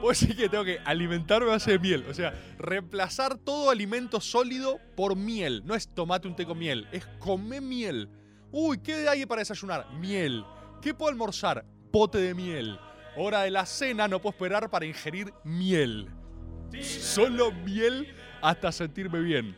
[0.00, 2.04] Puedo decir que tengo que alimentarme a base de miel.
[2.08, 5.62] O sea, reemplazar todo alimento sólido por miel.
[5.64, 8.10] No es tomate un té con miel, es comer miel.
[8.52, 9.90] Uy, ¿qué hay para desayunar?
[9.94, 10.44] Miel.
[10.82, 11.64] ¿Qué puedo almorzar?
[11.90, 12.78] Pote de miel.
[13.16, 16.10] Hora de la cena, no puedo esperar para ingerir miel.
[16.82, 19.56] Solo miel hasta sentirme bien.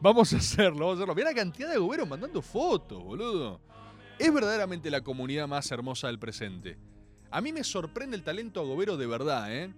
[0.00, 1.14] Vamos a hacerlo, vamos a hacerlo.
[1.14, 3.60] Mira la cantidad de goberos mandando fotos, boludo.
[4.18, 6.78] Es verdaderamente la comunidad más hermosa del presente.
[7.30, 9.72] A mí me sorprende el talento agobero de verdad, ¿eh?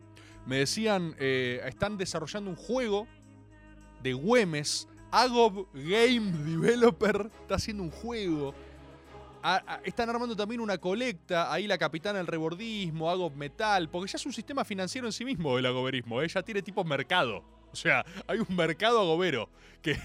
[0.47, 3.07] Me decían, eh, están desarrollando un juego
[4.03, 4.88] de Güemes.
[5.11, 8.55] Agob Game Developer está haciendo un juego.
[9.85, 11.53] Están armando también una colecta.
[11.53, 13.88] Ahí la capitana del rebordismo, Agob Metal.
[13.91, 16.23] Porque ya es un sistema financiero en sí mismo el agoberismo.
[16.23, 16.29] ¿eh?
[16.29, 17.45] Ya tiene tipo mercado.
[17.71, 19.49] O sea, hay un mercado agobero.
[19.83, 19.99] Que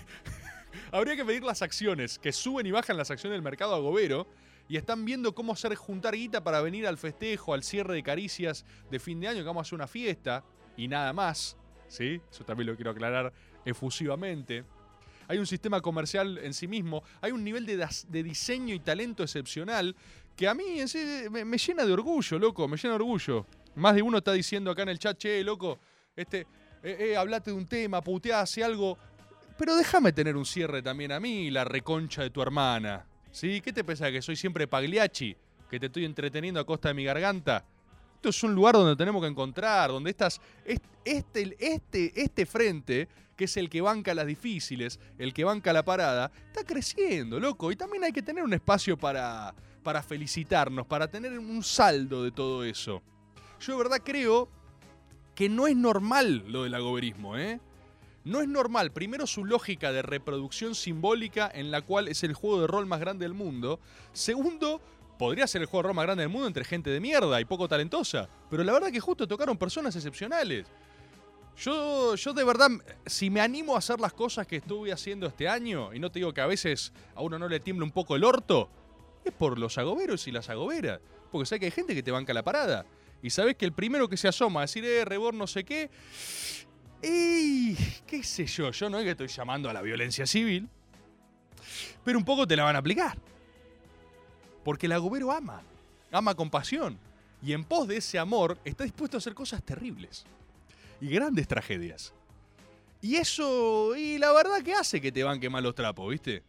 [0.91, 2.19] habría que medir las acciones.
[2.19, 4.27] Que suben y bajan las acciones del mercado agobero
[4.69, 8.65] y están viendo cómo hacer juntar guita para venir al festejo, al cierre de caricias
[8.91, 10.43] de fin de año, que vamos a hacer una fiesta
[10.75, 11.57] y nada más.
[11.87, 12.19] ¿Sí?
[12.29, 13.31] Eso también lo quiero aclarar
[13.63, 14.65] efusivamente.
[15.29, 19.95] Hay un sistema comercial en sí mismo, hay un nivel de, diseño y talento excepcional
[20.35, 20.63] que a mí
[21.29, 23.45] me llena de orgullo, loco, me llena de orgullo.
[23.75, 25.79] Más de uno está diciendo acá en el chat, che, loco,
[26.15, 26.41] este,
[26.83, 28.97] eh, eh, hablate de un tema, puteá, hace algo.
[29.57, 33.05] Pero déjame tener un cierre también a mí, la reconcha de tu hermana.
[33.37, 33.61] ¿Sí?
[33.61, 35.35] ¿Qué te pensás que soy siempre Pagliacci?
[35.69, 37.63] ¿Que te estoy entreteniendo a costa de mi garganta?
[38.15, 43.07] Esto es un lugar donde tenemos que encontrar, donde estas, est- este, este, este frente,
[43.35, 47.71] que es el que banca las difíciles, el que banca la parada, está creciendo, loco.
[47.71, 52.31] Y también hay que tener un espacio para, para felicitarnos, para tener un saldo de
[52.31, 53.03] todo eso.
[53.59, 54.49] Yo de verdad creo
[55.35, 57.59] que no es normal lo del agoberismo, ¿eh?
[58.27, 62.59] No es normal, primero su lógica de reproducción simbólica en la cual es el juego
[62.59, 63.79] de rol más grande del mundo.
[64.11, 64.81] Segundo,
[65.17, 67.45] podría ser el juego de rol más grande del mundo entre gente de mierda y
[67.45, 68.27] poco talentosa.
[68.49, 70.67] Pero la verdad que justo tocaron personas excepcionales.
[71.55, 72.69] Yo, yo de verdad,
[73.05, 76.19] si me animo a hacer las cosas que estuve haciendo este año, y no te
[76.19, 78.69] digo que a veces a uno no le tiembla un poco el orto,
[79.23, 80.99] es por los agoberos y las agoberas.
[81.31, 82.85] Porque sé que hay gente que te banca la parada.
[83.23, 85.89] Y sabes que el primero que se asoma a decir, eh, rebor no sé qué,
[87.01, 90.67] y qué sé yo, yo no es que estoy llamando a la violencia civil,
[92.03, 93.17] pero un poco te la van a aplicar.
[94.63, 95.61] Porque el agobero ama,
[96.11, 96.97] ama con pasión.
[97.41, 100.25] Y en pos de ese amor está dispuesto a hacer cosas terribles.
[100.99, 102.13] Y grandes tragedias.
[103.01, 106.43] Y eso, y la verdad que hace que te banque mal los trapos, ¿viste?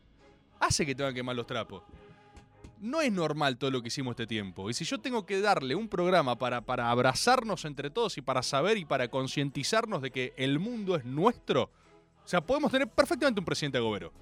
[0.59, 1.83] Hace que te banque mal los trapos.
[2.81, 4.71] No es normal todo lo que hicimos este tiempo.
[4.71, 8.43] Y si yo tengo que darle un programa para, para abrazarnos entre todos y para
[8.43, 11.71] saber y para concientizarnos de que el mundo es nuestro,
[12.25, 14.13] o sea, podemos tener perfectamente un presidente agobero.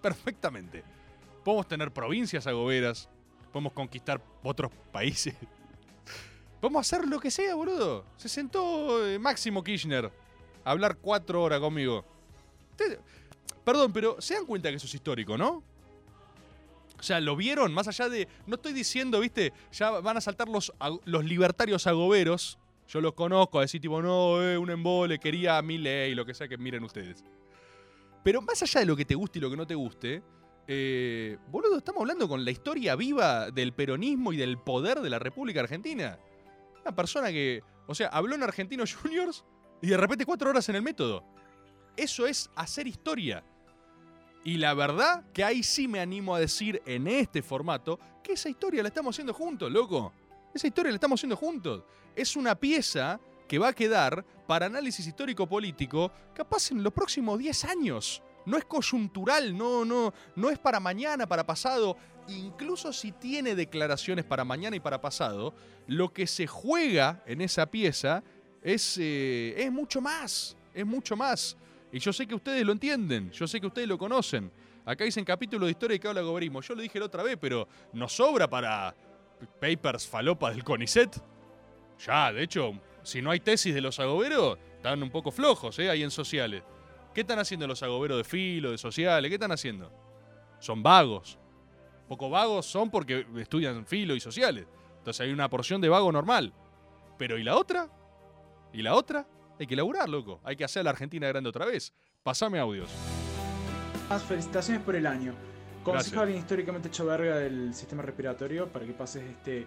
[0.00, 0.82] Perfectamente.
[1.44, 3.08] Podemos tener provincias agoberas.
[3.52, 5.34] Podemos conquistar otros países.
[6.60, 8.04] Podemos hacer lo que sea, boludo.
[8.16, 10.10] Se sentó eh, Máximo Kirchner
[10.64, 12.04] a hablar cuatro horas conmigo.
[13.64, 15.62] Perdón, pero se dan cuenta que eso es histórico, ¿no?
[17.00, 17.72] O sea, ¿lo vieron?
[17.72, 18.28] Más allá de.
[18.46, 20.72] No estoy diciendo, viste, ya van a saltar los,
[21.04, 22.58] los libertarios agoberos.
[22.88, 26.34] Yo los conozco, a decir, tipo, no, eh, un embole, quería mi ley, lo que
[26.34, 27.24] sea que miren ustedes.
[28.22, 30.22] Pero más allá de lo que te guste y lo que no te guste,
[30.66, 35.18] eh, boludo, estamos hablando con la historia viva del peronismo y del poder de la
[35.18, 36.18] República Argentina.
[36.82, 39.44] Una persona que, o sea, habló en Argentinos Juniors
[39.80, 41.24] y de repente cuatro horas en el método.
[41.96, 43.42] Eso es hacer historia.
[44.44, 48.48] Y la verdad que ahí sí me animo a decir en este formato que esa
[48.48, 50.12] historia la estamos haciendo juntos, loco.
[50.54, 51.84] Esa historia la estamos haciendo juntos.
[52.16, 57.64] Es una pieza que va a quedar para análisis histórico-político capaz en los próximos 10
[57.64, 58.22] años.
[58.46, 61.96] No es coyuntural, no, no, no es para mañana, para pasado.
[62.28, 65.54] Incluso si tiene declaraciones para mañana y para pasado,
[65.86, 68.22] lo que se juega en esa pieza
[68.62, 70.56] es, eh, es mucho más.
[70.72, 71.56] Es mucho más.
[71.92, 74.50] Y yo sé que ustedes lo entienden, yo sé que ustedes lo conocen.
[74.84, 76.60] Acá dicen capítulo de historia y que habla goberismo.
[76.62, 78.94] Yo lo dije la otra vez, pero nos sobra para
[79.60, 81.20] papers falopa del CONICET.
[82.06, 82.72] Ya, de hecho,
[83.02, 85.90] si no hay tesis de los agoberos, están un poco flojos, ¿eh?
[85.90, 86.62] Ahí en sociales.
[87.14, 89.28] ¿Qué están haciendo los agoberos de filo, de sociales?
[89.28, 89.92] ¿Qué están haciendo?
[90.60, 91.38] Son vagos.
[92.08, 94.66] Poco vagos son porque estudian filo y sociales.
[94.98, 96.52] Entonces hay una porción de vago normal.
[97.18, 97.88] Pero ¿y la otra?
[98.72, 99.26] ¿Y la otra?
[99.60, 100.40] Hay que laburar, loco.
[100.42, 101.92] Hay que hacer a la Argentina grande otra vez.
[102.22, 102.90] Pasame audios.
[104.08, 105.34] Más felicitaciones por el año.
[105.84, 106.14] Gracias.
[106.14, 109.66] Concejal históricamente hecho verga del sistema respiratorio para que pases este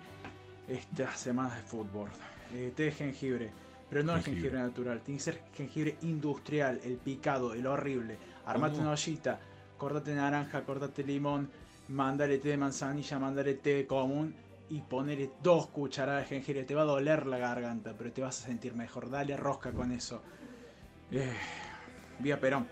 [0.67, 2.09] estas semanas de fútbol.
[2.55, 3.51] Eh, té de jengibre,
[3.87, 4.49] pero no el Jengibre.
[4.49, 8.17] jengibre natural, tiene que ser jengibre industrial, el picado, el horrible.
[8.45, 8.83] Armate ¿Cómo?
[8.83, 9.39] una ollita,
[9.77, 11.49] cortate naranja, cortate limón,
[11.89, 14.33] mandale té de manzanilla, mandale té común
[14.73, 16.63] y ponele dos cucharadas de jengibre.
[16.63, 19.07] Te va a doler la garganta, pero te vas a sentir mejor.
[19.07, 20.23] Dale rosca con eso.
[21.11, 21.31] Eh,
[22.17, 22.67] vía Perón.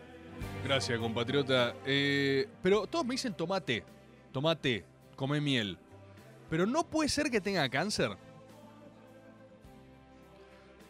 [0.63, 1.75] Gracias, compatriota.
[1.85, 3.83] Eh, pero todos me dicen tomate.
[4.31, 4.83] Tomate.
[5.15, 5.77] Come miel.
[6.49, 8.17] Pero no puede ser que tenga cáncer.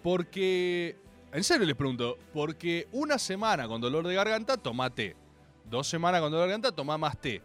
[0.02, 0.96] Porque.
[1.34, 2.18] En serio les pregunto.
[2.34, 5.18] Porque una semana con dolor de garganta, toma té.
[5.66, 7.42] Dos semanas con dolor de garganta, toma más té.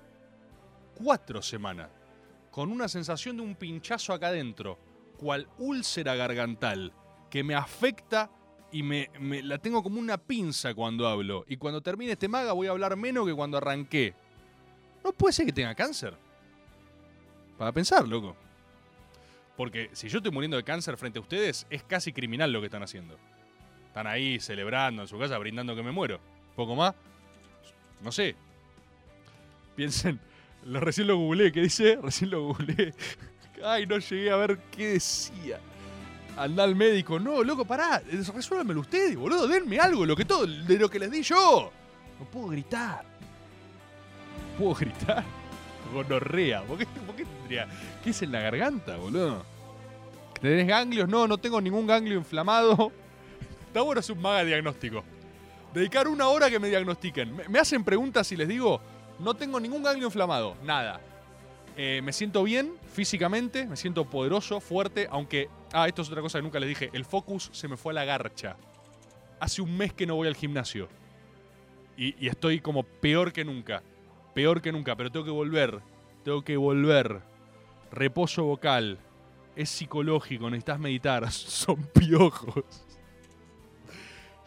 [0.94, 1.95] Cuatro semanas.
[2.56, 4.78] Con una sensación de un pinchazo acá adentro.
[5.18, 6.90] Cual úlcera gargantal.
[7.28, 8.30] Que me afecta
[8.72, 11.44] y me, me- la tengo como una pinza cuando hablo.
[11.48, 14.14] Y cuando termine este maga voy a hablar menos que cuando arranqué.
[15.04, 16.14] No puede ser que tenga cáncer.
[17.58, 18.34] Para pensar, loco.
[19.54, 22.68] Porque si yo estoy muriendo de cáncer frente a ustedes, es casi criminal lo que
[22.68, 23.18] están haciendo.
[23.88, 26.20] Están ahí celebrando en su casa, brindando que me muero.
[26.54, 26.94] ¿Poco más?
[28.02, 28.34] No sé.
[29.76, 30.18] Piensen,
[30.66, 31.96] lo, recién lo googleé, ¿qué dice?
[32.02, 32.92] Recién lo googleé.
[33.64, 35.58] Ay, no llegué a ver qué decía.
[36.36, 37.18] Anda al médico.
[37.18, 38.02] No, loco, pará.
[38.10, 39.48] Resuélvamelo ustedes, boludo.
[39.48, 41.72] Denme algo, lo que todo, de lo que les di yo.
[42.18, 43.04] No puedo gritar.
[44.58, 45.24] ¿Puedo gritar?
[45.94, 46.62] Gonorrea.
[46.62, 47.68] ¿Por qué, por qué tendría?
[48.02, 49.44] ¿Qué es en la garganta, boludo?
[50.40, 51.08] ¿Tenés ganglios?
[51.08, 52.92] No, no tengo ningún ganglio inflamado.
[53.66, 55.04] Está bueno es un maga diagnóstico.
[55.72, 57.34] Dedicar una hora que me diagnostiquen.
[57.34, 58.80] Me, me hacen preguntas y les digo,
[59.18, 60.56] no tengo ningún ganglio inflamado.
[60.62, 61.00] Nada.
[61.76, 65.48] Eh, me siento bien físicamente, me siento poderoso, fuerte, aunque...
[65.72, 66.90] Ah, esto es otra cosa que nunca les dije.
[66.92, 68.56] El focus se me fue a la garcha.
[69.40, 70.88] Hace un mes que no voy al gimnasio.
[71.96, 73.82] Y, y estoy como peor que nunca.
[74.34, 75.80] Peor que nunca, pero tengo que volver.
[76.24, 77.20] Tengo que volver.
[77.90, 78.98] Reposo vocal.
[79.54, 81.30] Es psicológico, necesitas meditar.
[81.30, 82.86] Son piojos.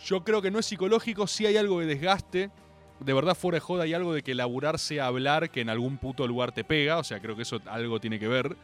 [0.03, 2.51] Yo creo que no es psicológico, si hay algo de desgaste.
[2.99, 5.97] De verdad, fuera de joda, hay algo de que laburar sea hablar, que en algún
[5.97, 6.97] puto lugar te pega.
[6.97, 8.55] O sea, creo que eso algo tiene que ver.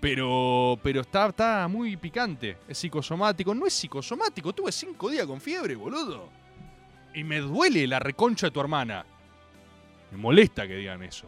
[0.00, 2.56] Pero, pero está, está muy picante.
[2.68, 3.54] Es psicosomático.
[3.54, 4.52] No es psicosomático.
[4.52, 6.28] Tuve cinco días con fiebre, boludo.
[7.14, 9.04] Y me duele la reconcha de tu hermana.
[10.10, 11.26] Me molesta que digan eso.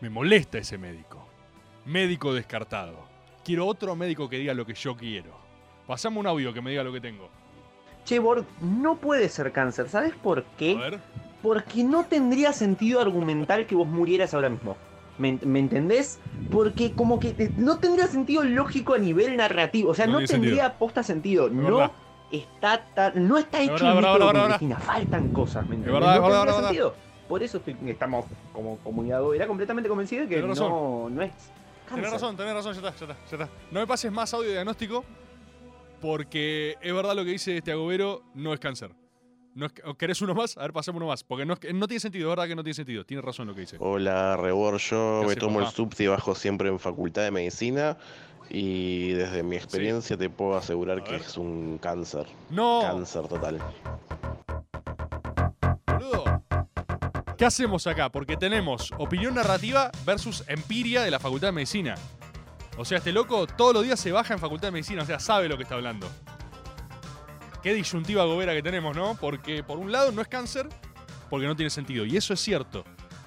[0.00, 1.26] Me molesta ese médico.
[1.86, 3.08] Médico descartado.
[3.44, 5.38] Quiero otro médico que diga lo que yo quiero.
[5.86, 7.30] Pasame un audio que me diga lo que tengo.
[8.04, 9.88] Che, Borg, no puede ser cáncer.
[9.88, 10.72] ¿Sabes por qué?
[10.76, 10.98] A ver.
[11.42, 14.76] Porque no tendría sentido argumental que vos murieras ahora mismo.
[15.18, 16.18] ¿Me, me entendés?
[16.50, 19.90] Porque como que te- no tendría sentido lógico a nivel narrativo.
[19.90, 20.72] O sea, No tendría sentido.
[20.78, 21.46] posta sentido.
[21.46, 21.92] Es no verdad.
[22.32, 24.44] está tan- no está hecho verdad.
[24.46, 24.76] Cristina.
[24.78, 26.00] Faltan cosas, ¿me entendés?
[26.00, 26.68] verdad, no verdad, tendría verdad.
[26.68, 26.94] sentido.
[27.28, 31.30] Por eso estoy- estamos como comunidad era completamente convencido de que Tenés no, no es
[31.30, 31.50] Tenés
[31.88, 32.10] cáncer.
[32.12, 33.56] razón, tenés razón, ya está, ya está, ya está.
[33.70, 35.04] No me pases más audio diagnóstico
[36.00, 38.92] porque es verdad lo que dice este agobero, no es cáncer.
[39.54, 40.56] No es, ¿Querés uno más?
[40.56, 41.24] A ver, pasemos uno más.
[41.24, 43.04] Porque no, tiene sentido, es verdad que no tiene sentido.
[43.04, 43.76] Tiene razón lo que dice.
[43.80, 44.78] Hola, Rebor.
[44.78, 47.96] Yo ¿Qué me tomo el subte y bajo siempre en Facultad de Medicina.
[48.48, 52.26] Y desde mi experiencia te puedo asegurar que es un cáncer.
[52.48, 52.80] No.
[52.82, 53.58] Cáncer total.
[55.86, 56.42] Boludo.
[57.36, 58.10] ¿Qué hacemos acá?
[58.10, 61.94] Porque tenemos opinión narrativa versus empiria de la Facultad de Medicina.
[62.76, 65.18] O sea, este loco todos los días se baja en Facultad de Medicina, o sea,
[65.18, 66.08] sabe lo que está hablando.
[67.62, 69.14] Qué disyuntiva gobera que tenemos, ¿no?
[69.16, 70.68] Porque por un lado no es cáncer,
[71.28, 72.06] porque no tiene sentido.
[72.06, 72.84] Y eso es cierto.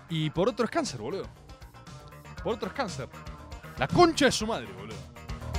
[0.09, 1.27] Y por otro es cáncer, boludo.
[2.43, 3.07] Por otro es cáncer.
[3.77, 4.97] La concha de su madre, boludo.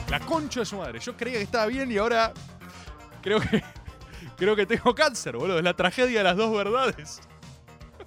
[0.09, 0.99] La concha de su madre.
[0.99, 2.33] Yo creía que estaba bien y ahora
[3.23, 3.63] creo que
[4.37, 5.59] creo que tengo cáncer, boludo.
[5.59, 7.21] Es la tragedia de las dos verdades.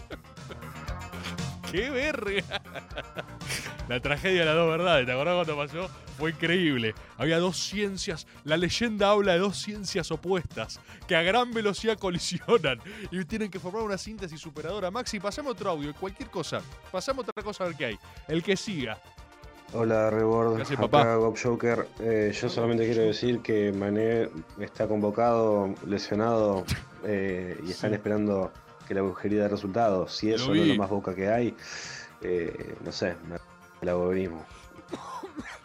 [1.72, 2.62] ¡Qué verga!
[3.88, 5.90] La tragedia de las dos verdades, ¿te acordás cuando pasó?
[6.18, 6.94] Fue increíble.
[7.18, 12.80] Había dos ciencias, la leyenda habla de dos ciencias opuestas que a gran velocidad colisionan
[13.12, 14.92] y tienen que formar una síntesis superadora.
[14.92, 16.62] Maxi, pasamos otro audio, cualquier cosa.
[16.92, 18.00] Pasamos otra cosa a ver qué hay.
[18.28, 19.00] El que siga.
[19.74, 21.16] Hola Rebord, Gracias, acá papá.
[21.16, 21.88] Gob Joker.
[22.00, 24.30] Eh, yo solamente quiero decir que Mané
[24.60, 26.66] está convocado, lesionado
[27.06, 28.52] eh, y están esperando
[28.86, 30.14] que la brujería dé resultados.
[30.14, 31.56] Si eso no es lo más boca que hay,
[32.22, 33.36] eh, no sé, me
[33.82, 34.46] el agoberismo.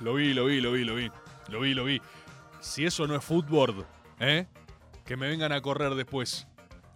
[0.00, 1.10] Lo vi, lo vi, lo vi, lo vi.
[1.48, 2.00] Lo vi, lo vi.
[2.60, 3.86] Si eso no es fútbol,
[4.20, 4.46] ¿eh?
[5.04, 6.46] Que me vengan a correr después.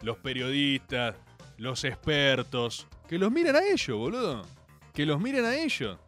[0.03, 1.17] Los periodistas,
[1.57, 2.87] los expertos.
[3.09, 4.43] Que los miren a ellos, boludo.
[4.93, 5.99] Que los miren a ellos.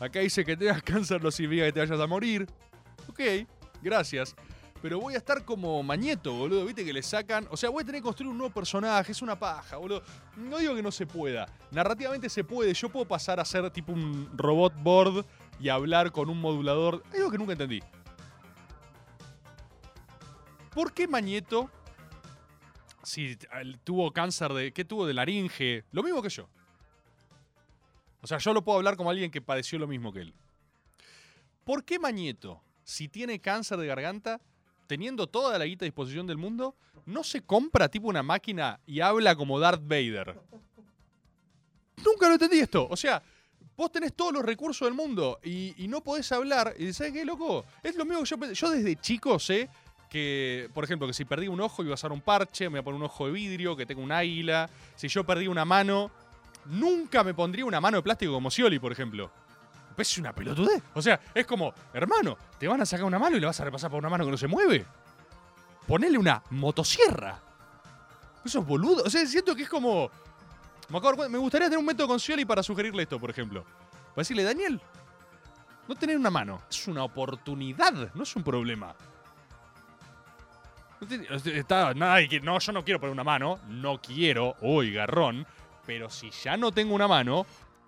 [0.00, 2.46] Acá dice que tengas cáncer no significa que te vayas a morir.
[3.08, 3.20] Ok,
[3.82, 4.34] gracias.
[4.84, 6.66] Pero voy a estar como Mañeto, boludo.
[6.66, 7.48] Viste que le sacan.
[7.50, 9.12] O sea, voy a tener que construir un nuevo personaje.
[9.12, 10.02] Es una paja, boludo.
[10.36, 11.48] No digo que no se pueda.
[11.70, 12.74] Narrativamente se puede.
[12.74, 15.24] Yo puedo pasar a ser tipo un robot board
[15.58, 17.02] y hablar con un modulador.
[17.10, 17.82] Es algo que nunca entendí.
[20.74, 21.70] ¿Por qué Mañeto,
[23.02, 23.38] si
[23.84, 24.74] tuvo cáncer de.
[24.74, 25.84] ¿Qué tuvo de laringe?
[25.92, 26.46] Lo mismo que yo.
[28.20, 30.34] O sea, yo lo puedo hablar como alguien que padeció lo mismo que él.
[31.64, 34.42] ¿Por qué Mañeto, si tiene cáncer de garganta,
[34.86, 36.74] teniendo toda la guita a disposición del mundo,
[37.06, 40.36] no se compra tipo una máquina y habla como Darth Vader?
[42.04, 42.86] Nunca lo entendí esto.
[42.90, 43.22] O sea,
[43.76, 46.74] vos tenés todos los recursos del mundo y, no podés hablar.
[46.78, 47.64] Y ¿sabes qué, loco?
[47.82, 48.54] Es lo mismo que yo pensé.
[48.54, 49.68] Yo desde chico sé
[50.10, 52.78] que, por ejemplo, que si perdí un ojo iba a usar un parche, me voy
[52.80, 54.68] a poner un ojo de vidrio, que tengo un águila.
[54.96, 56.10] Si yo perdí una mano,
[56.66, 59.30] nunca me pondría una mano de plástico como Scioli, por ejemplo.
[59.96, 60.82] Es una pelotudez.
[60.94, 63.64] O sea, es como, hermano, te van a sacar una mano y le vas a
[63.64, 64.84] repasar por una mano que no se mueve.
[65.86, 67.38] Ponele una motosierra.
[68.44, 69.04] Eso es boludo.
[69.04, 70.10] O sea, siento que es como.
[70.88, 73.64] Me, gustaría tener un método con Scioli para sugerirle esto, por ejemplo.
[73.64, 74.80] Para decirle, Daniel,
[75.88, 78.94] no tener una mano es una oportunidad, no es un problema.
[81.94, 85.46] No, yo no quiero poner una mano, no quiero, uy, garrón.
[85.86, 87.46] Pero si ya no tengo una mano,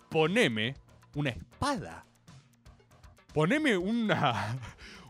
[0.09, 0.75] poneme
[1.17, 2.05] una espada.
[3.33, 4.55] Poneme una.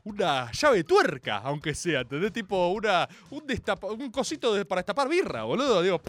[0.03, 2.31] Una llave tuerca, aunque sea, ¿entendés?
[2.31, 3.07] Tipo una.
[3.29, 5.81] Un, destapa- un cosito para destapar birra, boludo.
[5.81, 6.01] Digo,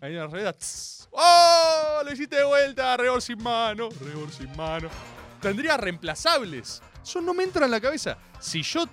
[0.00, 0.56] ahí en la realidad.
[0.56, 1.10] tss.
[1.12, 2.00] ¡Oh!
[2.04, 3.90] Lo hiciste de vuelta, Rebor sin mano.
[4.00, 4.88] Rebor sin mano.
[5.42, 6.82] Tendría reemplazables.
[7.02, 8.16] Eso no me entra en la cabeza.
[8.40, 8.86] Si yo.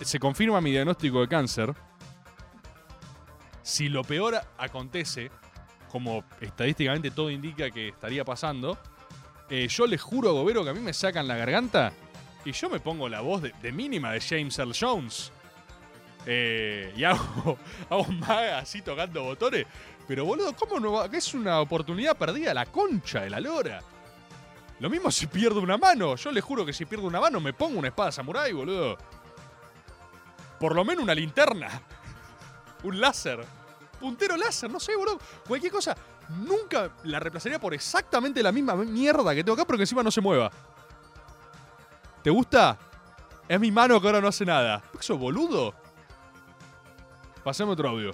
[0.00, 1.72] Se confirma mi diagnóstico de cáncer.
[3.62, 5.30] Si lo peor acontece,
[5.88, 8.76] como estadísticamente todo indica que estaría pasando,
[9.54, 11.92] eh, yo les juro a Gobero que a mí me sacan la garganta
[12.42, 15.30] y yo me pongo la voz de, mínima de James Earl Jones.
[16.24, 17.58] Eh, y hago,
[17.90, 19.66] hago maga así tocando botones.
[20.08, 21.06] Pero boludo, ¿cómo no va?
[21.12, 23.82] Es una oportunidad perdida, la concha de la lora.
[24.80, 26.16] Lo mismo si pierdo una mano.
[26.16, 28.96] Yo les juro que si pierdo una mano me pongo una espada samurai, boludo.
[30.58, 31.68] Por lo menos una linterna.
[32.84, 33.44] Un láser.
[34.00, 35.18] Puntero láser, no sé, boludo.
[35.46, 35.94] Cualquier cosa.
[36.38, 40.10] Nunca la reemplazaría por exactamente la misma mierda que tengo acá, pero que encima no
[40.10, 40.50] se mueva.
[42.22, 42.78] ¿Te gusta?
[43.48, 44.82] Es mi mano que ahora no hace nada.
[44.98, 45.74] ¿Eso boludo?
[47.42, 48.12] Pasemos otro audio.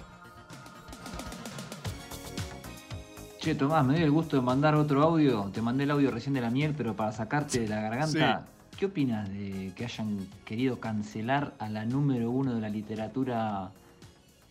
[3.39, 5.49] Che, Tomás, me doy el gusto de mandar otro audio.
[5.53, 8.45] Te mandé el audio recién de la miel, pero para sacarte de la garganta.
[8.77, 13.71] ¿Qué opinas de que hayan querido cancelar a la número uno de la literatura,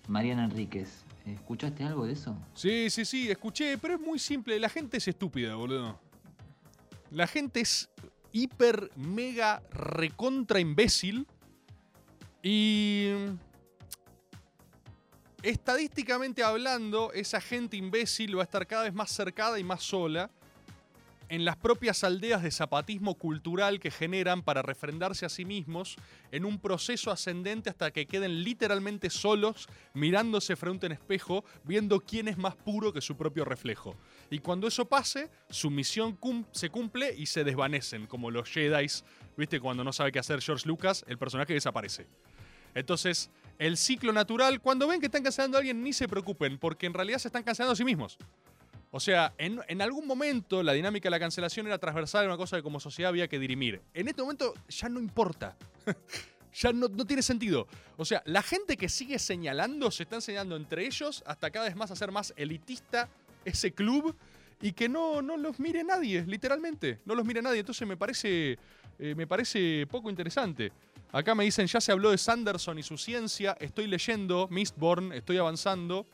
[0.07, 1.05] Mariana Enríquez?
[1.35, 2.37] ¿Escuchaste algo de eso?
[2.55, 4.59] Sí, sí, sí, escuché, pero es muy simple.
[4.59, 5.99] La gente es estúpida, boludo.
[7.11, 7.89] La gente es
[8.33, 11.27] hiper, mega, recontra imbécil.
[12.43, 13.11] Y.
[15.43, 20.31] Estadísticamente hablando, esa gente imbécil va a estar cada vez más cercada y más sola
[21.29, 25.97] en las propias aldeas de zapatismo cultural que generan para refrendarse a sí mismos
[26.33, 32.29] en un proceso ascendente hasta que queden literalmente solos mirándose frente a espejo viendo quién
[32.29, 33.97] es más puro que su propio reflejo.
[34.31, 36.19] Y cuando eso pase, su misión
[36.53, 38.87] se cumple y se desvanecen, como los Jedi,
[39.37, 39.61] ¿viste?
[39.61, 42.07] Cuando no sabe qué hacer George Lucas, el personaje desaparece.
[42.75, 46.87] Entonces, el ciclo natural, cuando ven que están cancelando a alguien, ni se preocupen, porque
[46.87, 48.19] en realidad se están cancelando a sí mismos.
[48.91, 52.57] O sea, en, algún momento la dinámica de la cancelación era transversal, era una cosa
[52.57, 53.83] que como sociedad había que dirimir.
[53.93, 55.57] En este momento ya no importa.
[56.55, 57.67] ya no, tiene sentido.
[57.99, 61.77] O sea, la gente que sigue señalando se están señalando entre ellos hasta cada vez
[61.77, 63.09] más hacer más elitista
[63.45, 64.17] ese club
[64.61, 67.01] y que no, no los mire nadie, literalmente.
[67.05, 67.61] No los mire nadie.
[67.61, 68.59] Entonces me parece,
[68.99, 70.73] eh, me parece poco interesante.
[71.13, 73.57] Acá me dicen, ya se habló de Sanderson y su ciencia.
[73.61, 76.07] Estoy leyendo Mistborn, estoy avanzando.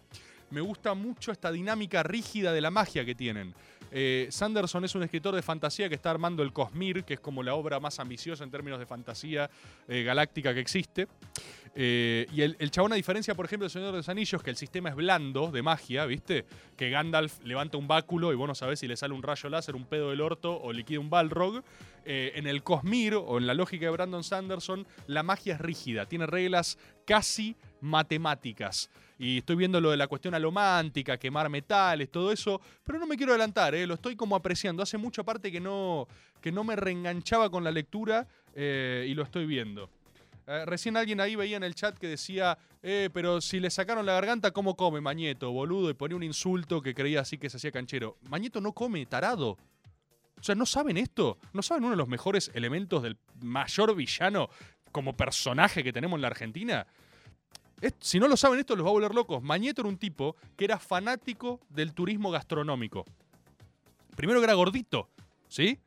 [0.55, 3.53] Me gusta mucho esta dinámica rígida de la magia que tienen.
[3.91, 7.43] Eh, Sanderson es un escritor de fantasía que está armando el Cosmir, que es como
[7.43, 9.51] la obra más ambiciosa en términos de fantasía
[9.89, 11.09] eh, galáctica que existe.
[11.75, 14.57] Eh, y el, chabón, a diferencia, por ejemplo, del Señor de los Anillos, que el
[14.57, 16.45] sistema es blando de magia, ¿viste?
[16.77, 19.75] Que Gandalf levanta un báculo y vos no sabés si le sale un rayo láser,
[19.75, 21.65] un pedo del orto o liquida un Balrog.
[22.07, 26.27] En el Cosmir, o en la lógica de Brandon Sanderson, la magia es rígida, tiene
[26.27, 26.77] reglas
[27.07, 28.91] casi matemáticas.
[29.19, 33.17] Y estoy viendo lo de la cuestión alomántica, quemar metales, todo eso, pero no me
[33.17, 33.87] quiero adelantar, ¿eh?
[33.87, 34.83] lo estoy como apreciando.
[34.83, 36.09] Hace mucha parte que no,
[36.41, 39.89] que no me reenganchaba con la lectura eh, y lo estoy viendo.
[40.47, 44.05] Eh, recién alguien ahí veía en el chat que decía, eh, pero si le sacaron
[44.05, 45.91] la garganta, ¿cómo come Mañeto, boludo?
[45.91, 48.19] Y ponía un insulto que creía así que se hacía canchero.
[48.29, 49.57] Mañeto no come, tarado.
[50.39, 51.39] O sea, ¿no saben esto?
[51.55, 54.51] ¿No saben uno de los mejores elementos del mayor villano
[54.93, 56.87] como personaje que tenemos en la Argentina?
[58.01, 59.43] Si no lo saben esto, los va a volver locos.
[59.43, 63.05] Mañeto era un tipo que era fanático del turismo gastronómico.
[64.17, 65.11] Primero que era gordito,
[65.49, 65.79] ¿sí?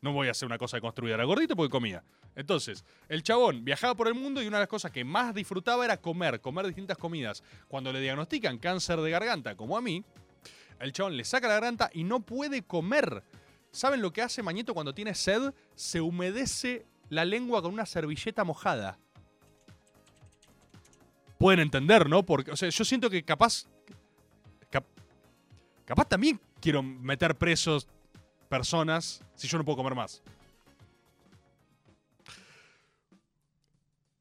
[0.00, 2.04] No voy a hacer una cosa de construida, era gordito porque comía.
[2.36, 5.84] Entonces, el chabón viajaba por el mundo y una de las cosas que más disfrutaba
[5.84, 7.42] era comer, comer distintas comidas.
[7.66, 10.04] Cuando le diagnostican cáncer de garganta, como a mí,
[10.78, 13.24] el chabón le saca la garganta y no puede comer.
[13.72, 15.52] ¿Saben lo que hace Mañeto cuando tiene sed?
[15.74, 18.98] Se humedece la lengua con una servilleta mojada.
[21.38, 22.24] Pueden entender, ¿no?
[22.24, 23.66] Porque, o sea, yo siento que capaz.
[24.70, 24.84] cap-
[25.84, 27.86] capaz también quiero meter presos
[28.48, 30.22] personas si yo no puedo comer más.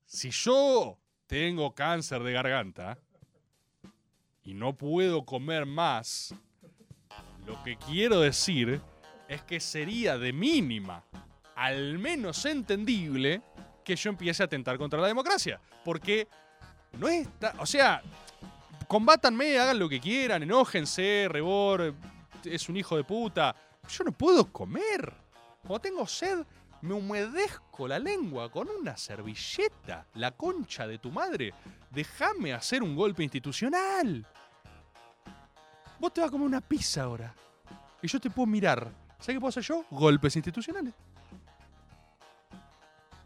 [0.05, 0.97] Si yo
[1.27, 2.97] tengo cáncer de garganta
[4.43, 6.33] y no puedo comer más,
[7.45, 8.81] lo que quiero decir
[9.27, 11.03] es que sería de mínima,
[11.55, 13.41] al menos entendible,
[13.83, 15.59] que yo empiece a atentar contra la democracia.
[15.83, 16.27] Porque
[16.93, 17.55] no está.
[17.59, 18.01] O sea,
[18.87, 21.93] combátanme, hagan lo que quieran, enójense, Rebor
[22.43, 23.55] es un hijo de puta.
[23.89, 25.13] Yo no puedo comer.
[25.61, 26.45] Cuando tengo sed,
[26.81, 30.05] me humedezco la lengua con una servilleta.
[30.15, 31.53] La concha de tu madre.
[31.89, 34.25] Déjame hacer un golpe institucional.
[35.99, 37.33] Vos te vas a comer una pizza ahora.
[38.01, 38.91] Y yo te puedo mirar.
[39.19, 39.83] ¿Sabes qué puedo hacer yo?
[39.89, 40.93] Golpes institucionales.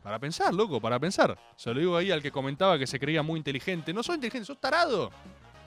[0.04, 1.38] Para pensar, loco, para pensar.
[1.56, 3.94] Se lo digo ahí al que comentaba que se creía muy inteligente.
[3.94, 5.12] No sos inteligente, sos tarado.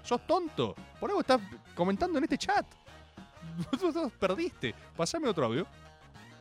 [0.03, 0.75] Sos tonto.
[0.99, 1.41] Por algo estás
[1.75, 2.67] comentando en este chat.
[3.81, 4.75] Vos perdiste.
[4.97, 5.67] Pasame otro audio.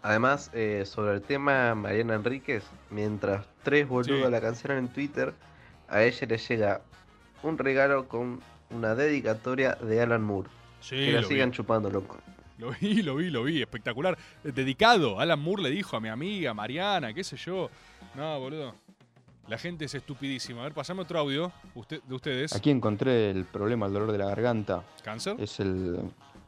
[0.01, 4.31] Además, eh, sobre el tema Mariana Enríquez, mientras tres boludos Sí.
[4.31, 5.33] la cancelan en Twitter,
[5.87, 6.81] a ella le llega
[7.41, 10.49] un regalo con una dedicatoria de Alan Moore.
[10.81, 11.55] Sí, que la sigan vi.
[11.57, 12.17] chupando, loco.
[12.63, 13.61] Lo vi, lo vi, lo vi.
[13.61, 14.17] Espectacular.
[14.41, 15.19] Dedicado.
[15.19, 17.69] Alan Moore le dijo a mi amiga, Mariana, qué sé yo.
[18.15, 18.73] No, boludo.
[19.49, 20.61] La gente es estupidísima.
[20.61, 22.55] A ver, pasame otro audio usted, de ustedes.
[22.55, 24.85] Aquí encontré el problema del dolor de la garganta.
[25.03, 25.35] ¿Cáncer?
[25.39, 25.99] Es el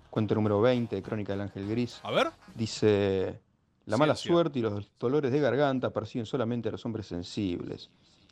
[0.09, 1.99] cuento número 20 de Crónica del Ángel Gris.
[2.03, 2.31] A ver.
[2.53, 3.41] Dice,
[3.85, 4.31] la mala Ciencia.
[4.31, 7.89] suerte y los dolores de garganta persiguen solamente a los hombres sensibles,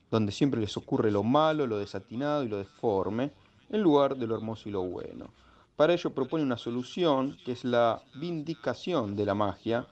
[0.10, 3.32] donde siempre les ocurre lo malo, lo desatinado y lo deforme,
[3.70, 5.34] en lugar de lo hermoso y lo bueno.
[5.76, 9.88] Para ello propone una solución que es la vindicación de la magia,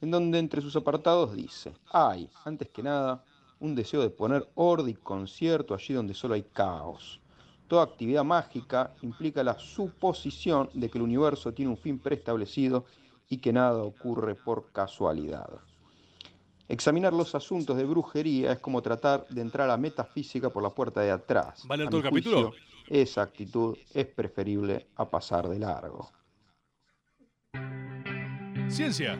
[0.00, 3.24] en donde entre sus apartados dice, hay, antes que nada,
[3.60, 7.20] un deseo de poner orden y concierto allí donde solo hay caos.
[7.66, 12.84] Toda actividad mágica implica la suposición de que el universo tiene un fin preestablecido
[13.30, 15.48] y que nada ocurre por casualidad.
[16.68, 20.70] Examinar los asuntos de brujería es como tratar de entrar a la metafísica por la
[20.70, 21.66] puerta de atrás.
[21.70, 22.50] ¿Va a todo el capítulo?
[22.50, 26.10] juicio, esa actitud es preferible a pasar de largo.
[28.68, 29.18] Ciencia.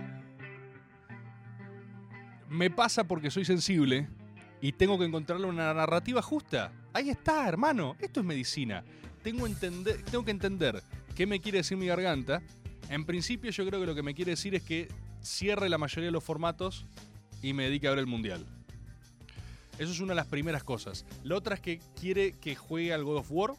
[2.49, 4.09] Me pasa porque soy sensible
[4.61, 6.73] y tengo que encontrarle una narrativa justa.
[6.93, 7.97] Ahí está, hermano.
[7.99, 8.85] Esto es medicina.
[9.23, 10.83] Tengo, tengo que entender
[11.15, 12.43] qué me quiere decir mi garganta.
[12.89, 14.89] En principio yo creo que lo que me quiere decir es que
[15.23, 16.87] cierre la mayoría de los formatos
[17.43, 18.47] y me dedique a ver el mundial.
[19.83, 21.05] Eso es una de las primeras cosas.
[21.25, 23.55] La otra es que quiere que juegue al God of War,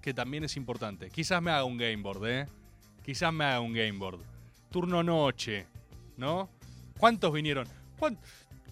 [0.00, 1.10] que también es importante.
[1.10, 2.46] Quizás me haga un game board, ¿eh?
[3.04, 4.20] Quizás me haga un game board.
[4.70, 5.66] Turno noche,
[6.16, 6.48] ¿no?
[6.98, 7.66] ¿Cuántos vinieron?
[7.98, 8.18] ¿Cuán-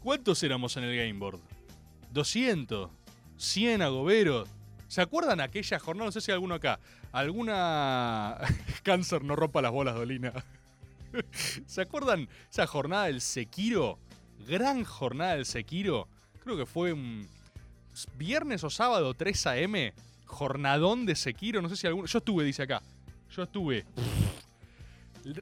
[0.02, 1.40] ¿Cuántos éramos en el game board?
[2.12, 2.90] ¿200?
[3.38, 4.48] ¿100 agoberos?
[4.88, 6.06] ¿Se acuerdan aquella jornada?
[6.06, 6.80] No sé si alguno acá.
[7.12, 8.36] ¿Alguna.
[8.82, 10.32] Cáncer no rompa las bolas, Dolina.
[11.66, 13.98] ¿Se acuerdan esa jornada del Sekiro?
[14.48, 16.08] Gran jornada del Sekiro.
[16.42, 17.28] Creo que fue un
[18.16, 19.92] viernes o sábado, 3 a.m.
[20.24, 21.60] Jornadón de Sekiro.
[21.60, 22.06] No sé si alguno.
[22.06, 22.82] Yo estuve, dice acá.
[23.30, 23.84] Yo estuve.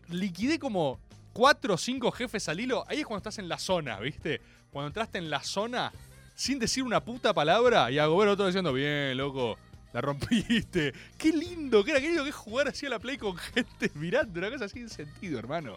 [0.08, 0.98] Liquidé como
[1.32, 2.84] 4 o 5 jefes al hilo.
[2.88, 4.40] Ahí es cuando estás en la zona, ¿viste?
[4.70, 5.92] Cuando entraste en la zona
[6.34, 9.58] sin decir una puta palabra y a Gobert otro diciendo, bien, loco,
[9.92, 10.92] la rompiste.
[11.18, 13.90] Qué lindo, qué era qué lindo que es jugar así a la play con gente
[13.94, 15.76] mirando, una cosa sin sentido, hermano.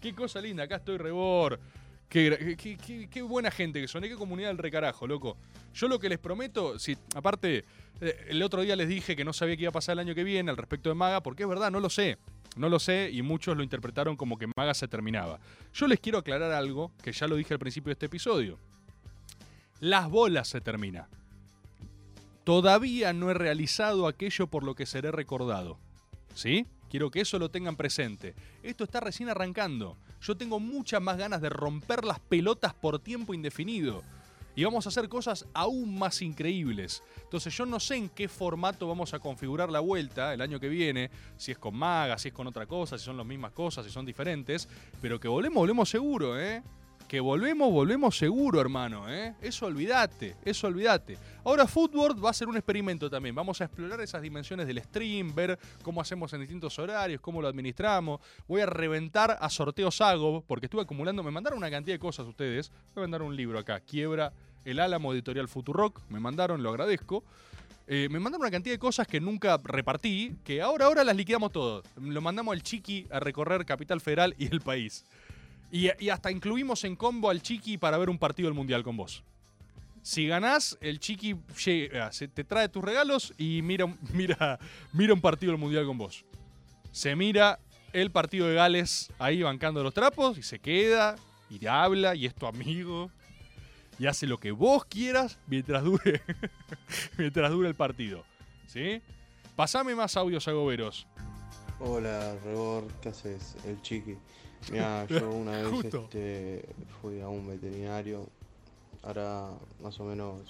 [0.00, 1.58] Qué cosa linda, acá estoy rebor.
[2.12, 5.38] Qué, buena gente que son, qué comunidad del recarajo, loco.
[5.72, 7.64] Yo lo que les prometo, si, aparte,
[8.02, 10.14] eh, el otro día les dije que no sabía qué iba a pasar el año
[10.14, 12.18] que viene al respecto de Maga, porque es verdad, no lo sé.
[12.54, 15.40] No lo sé y muchos lo interpretaron como que Maga se terminaba.
[15.72, 18.58] Yo les quiero aclarar algo que ya lo dije al principio de este episodio.
[19.80, 21.08] Las bolas se termina.
[22.44, 25.78] Todavía no he realizado aquello por lo que seré recordado.
[26.34, 26.66] ¿Sí?
[26.92, 28.34] Quiero que eso lo tengan presente.
[28.62, 29.96] Esto está recién arrancando.
[30.20, 34.02] Yo tengo muchas más ganas de romper las pelotas por tiempo indefinido.
[34.54, 37.02] Y vamos a hacer cosas aún más increíbles.
[37.22, 40.68] Entonces yo no sé en qué formato vamos a configurar la vuelta el año que
[40.68, 43.86] viene, si es con maga, si es con otra cosa, si son las mismas cosas,
[43.86, 44.68] si son diferentes,
[45.00, 46.62] pero que volvemos, volvemos seguro, ¿eh?
[47.12, 49.34] Que volvemos, volvemos seguro, hermano, ¿eh?
[49.42, 51.18] Eso olvídate, eso olvídate.
[51.44, 53.34] Ahora Footboard va a ser un experimento también.
[53.34, 57.48] Vamos a explorar esas dimensiones del stream, ver cómo hacemos en distintos horarios, cómo lo
[57.48, 58.18] administramos.
[58.48, 62.26] Voy a reventar a sorteos Sago, porque estuve acumulando, me mandaron una cantidad de cosas
[62.26, 62.72] ustedes.
[62.94, 64.32] Voy a mandar un libro acá, Quiebra
[64.64, 66.00] el Álamo Editorial Futurock.
[66.08, 67.24] Me mandaron, lo agradezco.
[67.88, 71.52] Eh, me mandaron una cantidad de cosas que nunca repartí, que ahora, ahora las liquidamos
[71.52, 71.82] todo.
[72.00, 75.04] Lo mandamos al Chiqui a recorrer Capital Federal y el país.
[75.72, 79.24] Y, hasta incluimos en combo al Chiqui para ver un partido del Mundial con vos.
[80.02, 84.58] Si ganás, el Chiqui llega, se te trae tus regalos y mira, mira,
[84.92, 86.26] mira un partido del Mundial con vos.
[86.90, 87.58] Se mira
[87.94, 91.16] el partido de Gales ahí bancando los trapos y se queda
[91.48, 93.10] y habla y es tu amigo
[93.98, 96.20] y hace lo que vos quieras mientras dure,
[97.16, 98.24] mientras dure el partido.
[98.66, 99.00] ¿Sí?
[99.56, 101.06] Pasame más audios agoberos.
[101.80, 103.56] Hola, Rebor, ¿qué haces?
[103.64, 104.18] El chiqui.
[104.70, 106.02] Mira, yo una vez Justo.
[106.04, 106.64] este,
[107.00, 108.26] fui a un veterinario,
[109.02, 109.50] ahora
[109.82, 110.40] más o menos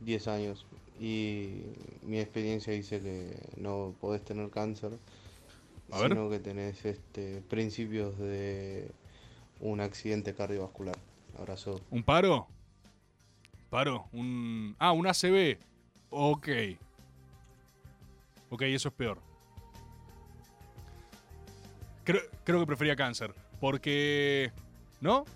[0.00, 0.66] 10 años,
[1.00, 1.62] y
[2.02, 4.98] mi experiencia dice que no podés tener cáncer,
[5.90, 6.10] A ver.
[6.10, 8.90] sino que tenés este, principios de
[9.60, 10.96] un accidente cardiovascular.
[11.38, 11.80] Abrazo.
[11.90, 12.48] ¿Un paro?
[13.70, 14.08] ¿Paro?
[14.12, 14.74] Un...
[14.78, 15.58] Ah, un ACB.
[16.10, 16.48] Ok.
[18.50, 19.18] Ok, eso es peor.
[22.44, 23.34] Creo, que prefería cáncer.
[23.60, 24.50] Porque...
[25.02, 25.26] ¿No?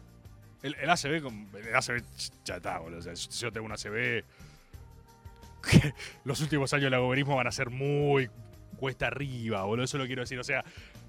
[0.63, 2.03] El, ACB, el ACB
[2.47, 3.01] ya está, boludo.
[3.01, 4.25] O sea, yo tengo un ACB...
[6.25, 8.31] los últimos años del agoberismo van a ser muy
[8.79, 9.85] cuesta arriba, boludo.
[9.85, 10.39] Eso lo quiero decir.
[10.39, 10.65] O sea,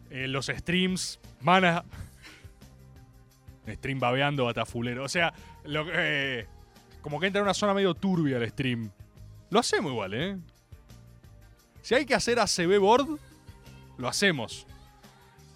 [0.10, 1.86] eh, los streams van a...
[3.66, 5.06] Stream babeando, batafulero.
[5.06, 5.34] O sea,
[5.64, 6.46] lo, eh,
[7.02, 8.92] como que entra en una zona medio turbia el stream.
[9.50, 10.38] Lo hacemos igual, ¿eh?
[11.82, 13.18] Si hay que hacer ACB board,
[13.98, 14.68] lo hacemos.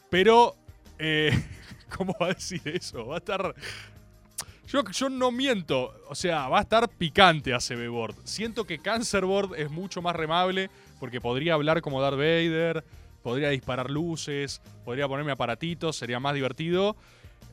[0.09, 0.55] Pero,
[0.99, 1.31] eh,
[1.97, 3.05] ¿cómo va a decir eso?
[3.07, 3.53] Va a estar...
[4.67, 8.15] Yo, yo no miento, o sea, va a estar picante ACB board.
[8.25, 12.83] Siento que Cancer board es mucho más remable porque podría hablar como Darth Vader,
[13.23, 16.97] podría disparar luces, podría ponerme aparatitos, sería más divertido.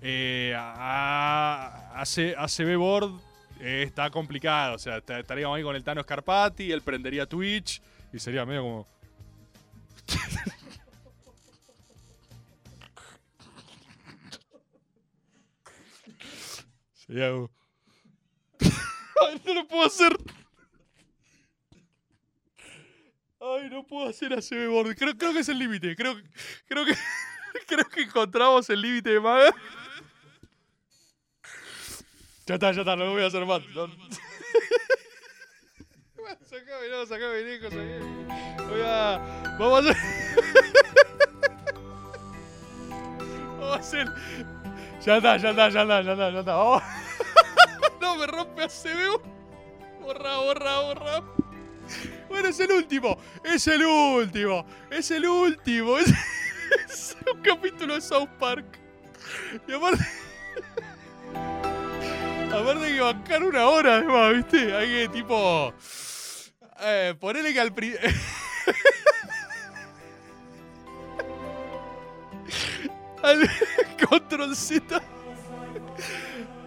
[0.03, 3.13] Eh, a- a- AC ACB Board
[3.61, 4.75] eh, está complicado.
[4.75, 7.81] O sea, est- estaríamos ahí con el Tano Scarpati, él prendería Twitch
[8.13, 8.87] y sería medio como.
[17.07, 17.51] sería como.
[19.29, 20.17] Ay, no lo puedo hacer.
[23.41, 24.97] Ay, no puedo hacer ACB Board.
[24.97, 25.95] Creo, creo que es el límite.
[25.97, 26.17] Creo,
[26.67, 26.95] creo que.
[27.67, 29.55] Creo que encontramos el límite de maga.
[32.47, 33.63] Ya está, ya está, no lo voy a hacer más.
[36.49, 37.73] Sacame, no, sacame lejos.
[39.59, 39.97] Vamos a hacer.
[43.59, 44.09] Vamos a hacer.
[45.05, 46.55] Ya está, ya está, ya está, ya está, ya está.
[46.55, 46.83] Vamos.
[48.01, 49.21] No, me rompe ACB.
[50.01, 51.23] Borra, borra, borra.
[52.29, 53.19] Bueno, es el último.
[53.43, 54.67] Es el último.
[54.91, 55.99] Es el último.
[55.99, 58.79] Es, un capítulo de South Park.
[59.67, 60.05] Y aparte.
[62.53, 64.77] Aparte hay que bancar una hora, además, ¿viste?
[64.77, 65.75] Hay que, tipo.
[66.81, 67.97] Eh, ponele que al pri-
[73.25, 73.49] al
[74.09, 75.03] control Z.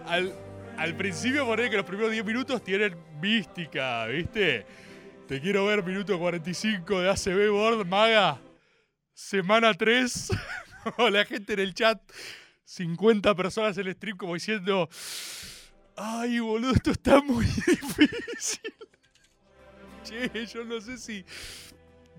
[0.06, 0.34] Al,
[0.76, 4.66] al principio ponele que los primeros 10 minutos tienen mística, ¿viste?
[5.26, 8.40] Te quiero ver, minuto 45 de ACB Board, Maga.
[9.12, 10.30] Semana 3.
[11.10, 12.00] la gente en el chat.
[12.64, 14.88] 50 personas en el stream como diciendo.
[15.96, 18.74] Ay, boludo, esto está muy difícil.
[20.04, 21.24] Che, yo no sé si.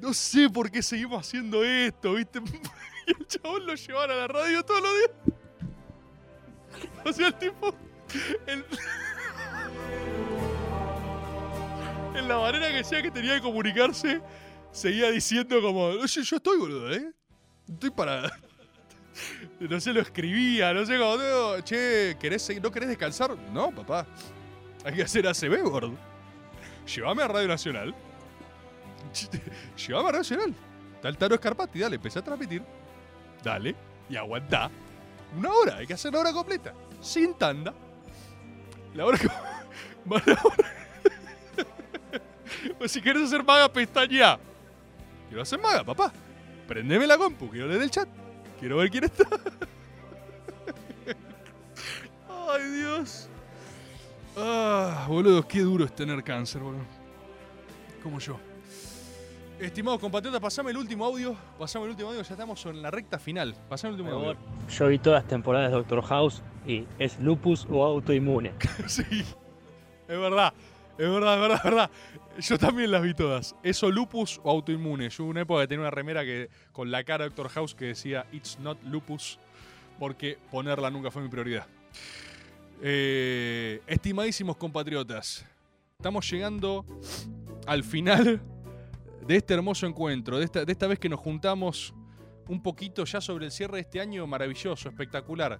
[0.01, 2.39] No sé por qué seguimos haciendo esto, ¿viste?
[3.09, 5.11] Y el chabón lo llevan a la radio todos los días.
[7.05, 7.73] O sea, el tipo.
[12.15, 14.21] en la manera que sea que tenía de comunicarse,
[14.71, 15.85] seguía diciendo como.
[15.85, 17.11] Oye, yo estoy, boludo, ¿eh?
[17.67, 18.31] Estoy para.
[19.59, 21.17] No sé, lo escribía, no sé cómo.
[21.17, 23.35] no, che, ¿querés, seguir- ¿no querés descansar?
[23.51, 24.05] No, papá.
[24.85, 25.93] Hay que hacer ACB, gordo.
[26.85, 27.93] Llévame a Radio Nacional.
[29.75, 30.55] Llévame a Radio Nacional.
[31.03, 32.61] El Taro Escarpati, dale, empecé a transmitir.
[33.43, 33.75] Dale,
[34.09, 34.69] y aguantá.
[35.37, 36.73] Una hora, hay que hacer la hora completa.
[37.01, 37.73] Sin tanda.
[38.93, 39.29] La hora que.
[42.79, 44.39] O si quieres hacer maga, pestaña.
[45.27, 46.11] Quiero hacer maga, papá.
[46.67, 48.07] Prendeme la compu, quiero leer el chat.
[48.59, 49.25] Quiero ver quién está.
[52.49, 53.29] Ay, Dios.
[54.35, 56.85] Ah, boludo, qué duro es tener cáncer, boludo.
[58.03, 58.39] Como yo.
[59.59, 61.35] Estimados compatriotas, pasame el último audio.
[61.57, 63.53] Pasame el último audio, ya estamos en la recta final.
[63.67, 64.37] Pasame el último audio.
[64.69, 68.53] Yo vi todas las temporadas de Doctor House y es lupus o autoinmune.
[68.87, 69.27] sí, es
[70.07, 70.53] verdad.
[70.97, 71.89] Es verdad, es verdad, es verdad.
[72.39, 73.53] Yo también las vi todas.
[73.61, 75.09] Eso lupus o autoinmune.
[75.09, 77.75] Yo hubo una época que tenía una remera que con la cara de Doctor House
[77.75, 79.39] que decía It's not lupus
[79.99, 81.67] porque ponerla nunca fue mi prioridad.
[82.81, 85.45] Eh, estimadísimos compatriotas,
[85.97, 86.85] estamos llegando
[87.67, 88.41] al final
[89.29, 91.93] de este hermoso encuentro, de esta, de esta vez que nos juntamos
[92.47, 95.59] un poquito ya sobre el cierre de este año maravilloso, espectacular.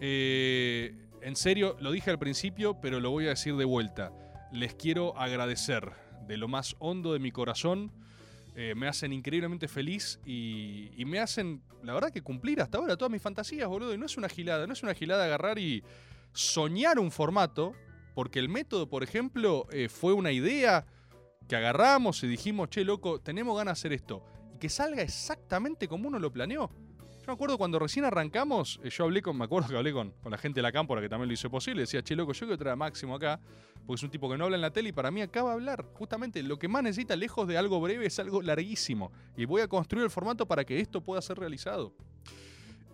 [0.00, 4.12] Eh, en serio, lo dije al principio, pero lo voy a decir de vuelta.
[4.52, 5.90] Les quiero agradecer
[6.28, 7.90] de lo más hondo de mi corazón.
[8.54, 13.10] Eh, me hacen increíblemente feliz y, me hacen, la verdad, que cumplir hasta ahora todas
[13.10, 13.92] mis fantasías, boludo.
[13.92, 15.82] Y no es una gilada, no es una gilada agarrar y
[16.32, 17.74] soñar un formato,
[18.14, 20.86] porque el método, por ejemplo, eh, fue una idea
[21.48, 24.24] que agarramos y dijimos, che, loco, tenemos ganas de hacer esto.
[24.54, 26.70] Y que salga exactamente como uno lo planeó.
[27.24, 30.10] Yo me acuerdo cuando recién arrancamos, eh, yo hablé con, me acuerdo que hablé con,
[30.22, 32.40] con la gente de la cámpora que también lo hizo posible, decía, che, loco, yo
[32.40, 33.40] quiero traer a Máximo acá,
[33.86, 35.50] porque es un tipo que no habla en la tele y para mí acá va
[35.50, 35.86] a hablar.
[35.94, 39.10] Justamente lo que más necesita, lejos de algo breve, es algo larguísimo.
[39.36, 41.94] Y voy a construir el formato para que esto pueda ser realizado.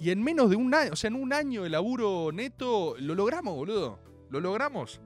[0.00, 3.14] Y en menos de un año, o sea, en un año de laburo neto, lo
[3.14, 3.98] logramos, boludo.
[4.30, 5.00] Lo logramos.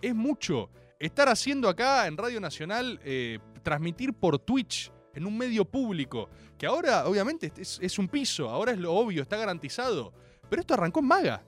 [0.00, 0.70] Es mucho.
[1.02, 6.64] Estar haciendo acá en Radio Nacional, eh, transmitir por Twitch, en un medio público, que
[6.64, 10.12] ahora obviamente es, un piso, ahora es lo obvio, está garantizado.
[10.48, 11.42] Pero esto arrancó en Maga.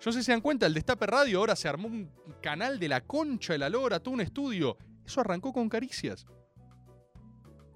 [0.00, 2.08] Yo sé si se dan cuenta, el Destape Radio ahora se armó un
[2.40, 4.78] canal de la concha de la lora, todo un estudio.
[5.04, 6.24] Eso arrancó con caricias.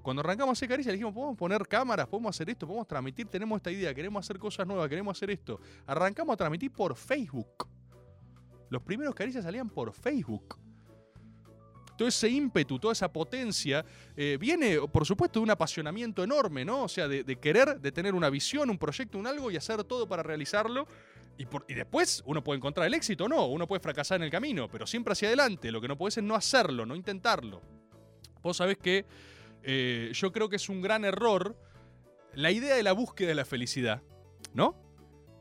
[0.01, 3.57] Cuando arrancamos a hacer caricias, dijimos, podemos poner cámaras, podemos hacer esto, podemos transmitir, tenemos
[3.57, 5.59] esta idea, queremos hacer cosas nuevas, queremos hacer esto.
[5.89, 7.67] Arrancamos a transmitir por Facebook.
[8.71, 10.59] Los primeros caricias salían por Facebook.
[11.97, 13.85] Todo ese ímpetu, toda esa potencia,
[14.17, 16.85] eh, viene, por supuesto, de un apasionamiento enorme, ¿no?
[16.85, 20.07] O sea, de, querer, de tener una visión, un proyecto, un algo y hacer todo
[20.07, 20.87] para realizarlo.
[21.37, 24.69] Y, después uno puede encontrar el éxito o no, uno puede fracasar en el camino,
[24.69, 25.73] pero siempre hacia adelante.
[25.73, 27.63] Lo que no puede es no hacerlo, no intentarlo.
[28.43, 29.05] Vos sabés que
[29.63, 31.57] eh, yo creo que es un gran error
[32.35, 34.03] la idea de la búsqueda de la felicidad,
[34.55, 34.88] ¿no?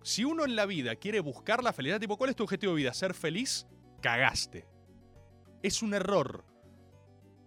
[0.08, 2.78] Si uno en la vida quiere buscar la felicidad, tipo, ¿cuál es tu objetivo de
[2.78, 2.94] vida?
[2.94, 3.68] ¿Ser feliz?
[4.02, 4.66] Cagaste.
[5.62, 6.46] Es un error.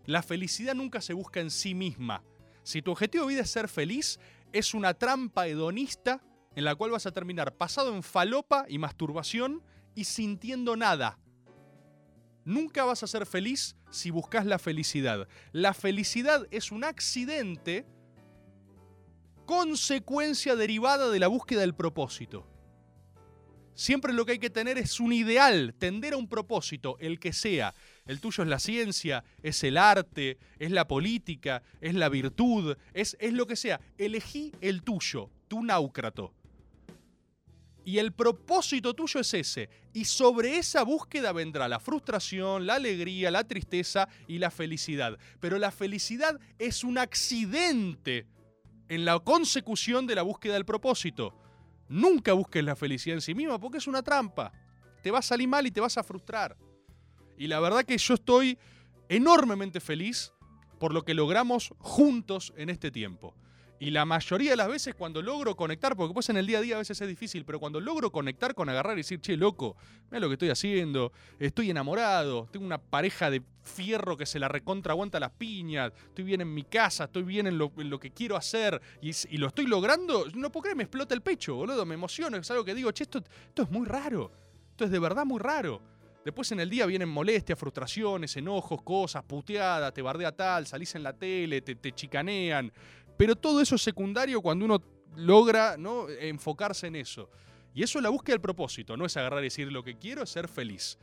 [0.05, 2.23] La felicidad nunca se busca en sí misma.
[2.63, 4.21] Si tu objetivo de vida es ser feliz,
[4.53, 6.23] es una trampa hedonista
[6.55, 9.63] en la cual vas a terminar pasado en falopa y masturbación
[9.95, 11.19] y sintiendo nada.
[12.45, 15.29] Nunca vas a ser feliz si buscas la felicidad.
[15.53, 17.87] La felicidad es un accidente
[19.51, 22.47] consecuencia derivada de la búsqueda del propósito.
[23.75, 27.33] Siempre lo que hay que tener es un ideal, tender a un propósito, el que
[27.33, 27.75] sea.
[28.07, 33.17] El tuyo es la ciencia, es el arte, es la política, es la virtud, es,
[33.19, 33.81] es lo que sea.
[33.99, 36.33] Elegí el tuyo, tu náucrato.
[37.85, 39.69] Y el propósito tuyo es ese.
[39.93, 45.19] Y sobre esa búsqueda vendrá la frustración, la alegría, la tristeza y la felicidad.
[45.41, 48.29] Pero la felicidad es un accidente
[48.91, 51.33] en la consecución de la búsqueda del propósito.
[51.89, 54.53] Nunca busques la felicidad en sí misma porque es una trampa.
[55.01, 56.57] Te va a salir mal y te vas a frustrar.
[57.39, 58.59] Y la verdad que yo estoy
[59.09, 60.33] enormemente feliz
[60.81, 63.33] por lo que logramos juntos en este tiempo.
[63.83, 66.61] Y la mayoría de las veces cuando logro conectar, porque pues en el día a
[66.61, 69.75] día a veces es difícil, pero cuando logro conectar con agarrar y decir, che, loco,
[70.11, 74.49] mira lo que estoy haciendo, estoy enamorado, tengo una pareja de fierro que se la
[74.49, 78.37] recontra aguanta las piñas, estoy bien en mi casa, estoy bien en lo, que quiero
[78.37, 81.95] hacer y, y lo estoy logrando, no puedo creer, me explota el pecho, boludo, me
[81.95, 84.31] emociono, es algo que digo, che, esto, esto es muy raro,
[84.73, 85.81] esto es de verdad muy raro.
[86.25, 91.03] Después en el día vienen molestias, frustraciones, enojos, cosas, puteadas, te bardea tal, salís en
[91.03, 92.71] la tele, te, te chicanean.
[93.21, 94.83] Pero todo eso es secundario cuando uno
[95.15, 96.09] logra ¿no?
[96.09, 97.29] enfocarse en eso.
[97.75, 100.23] Y eso es la búsqueda del propósito, no es agarrar y decir lo que quiero
[100.23, 100.97] es ser feliz.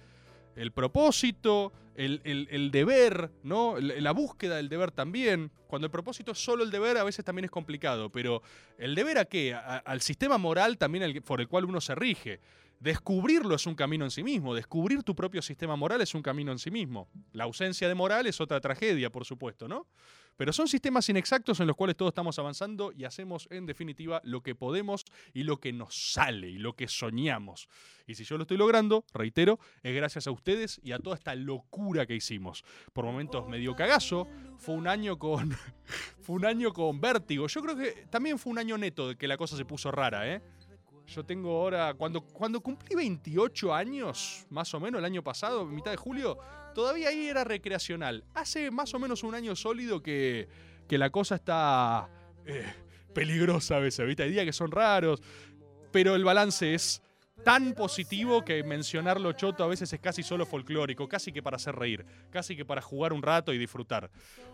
[0.55, 3.77] El propósito, el, deber, ¿no?
[3.79, 5.51] La búsqueda del deber también.
[5.67, 8.11] Cuando el propósito es solo el deber, a veces también es complicado.
[8.11, 8.41] Pero
[8.79, 9.53] ¿el deber a qué?
[9.53, 12.39] Al sistema moral también por el cual uno se rige.
[12.79, 14.55] Descubrirlo es un camino en sí mismo.
[14.55, 17.09] Descubrir tu propio sistema moral es un camino en sí mismo.
[17.33, 19.85] La ausencia de moral es otra tragedia, por supuesto, ¿no?
[20.37, 24.41] Pero son sistemas inexactos en los cuales todos estamos avanzando y hacemos en definitiva lo
[24.41, 27.67] que podemos y lo que nos sale y lo que soñamos.
[28.05, 31.35] Y si yo lo estoy logrando, reitero, es gracias a ustedes y a toda esta
[31.35, 32.63] locura que hicimos.
[32.93, 34.27] Por momentos medio cagazo,
[34.57, 35.57] fue un año con
[36.21, 37.47] fue un año con vértigo.
[37.47, 40.31] Yo creo que también fue un año neto de que la cosa se puso rara,
[40.31, 40.41] ¿eh?
[41.07, 45.91] Yo tengo ahora, cuando, cuando cumplí 28 años, más o menos el año pasado, mitad
[45.91, 46.37] de julio,
[46.77, 48.23] todavía ahí era recreacional.
[48.35, 50.47] Hace más o menos un año sólido que,
[50.87, 52.07] que la cosa está
[52.45, 52.71] eh,
[53.15, 54.21] peligrosa a veces, ¿viste?
[54.21, 55.23] Hay días que son raros,
[55.91, 57.01] pero el balance es
[57.43, 61.75] tan positivo que mencionarlo choto a veces es casi solo folclórico, casi que para hacer
[61.75, 64.09] reír, casi que para jugar un rato y disfrutar.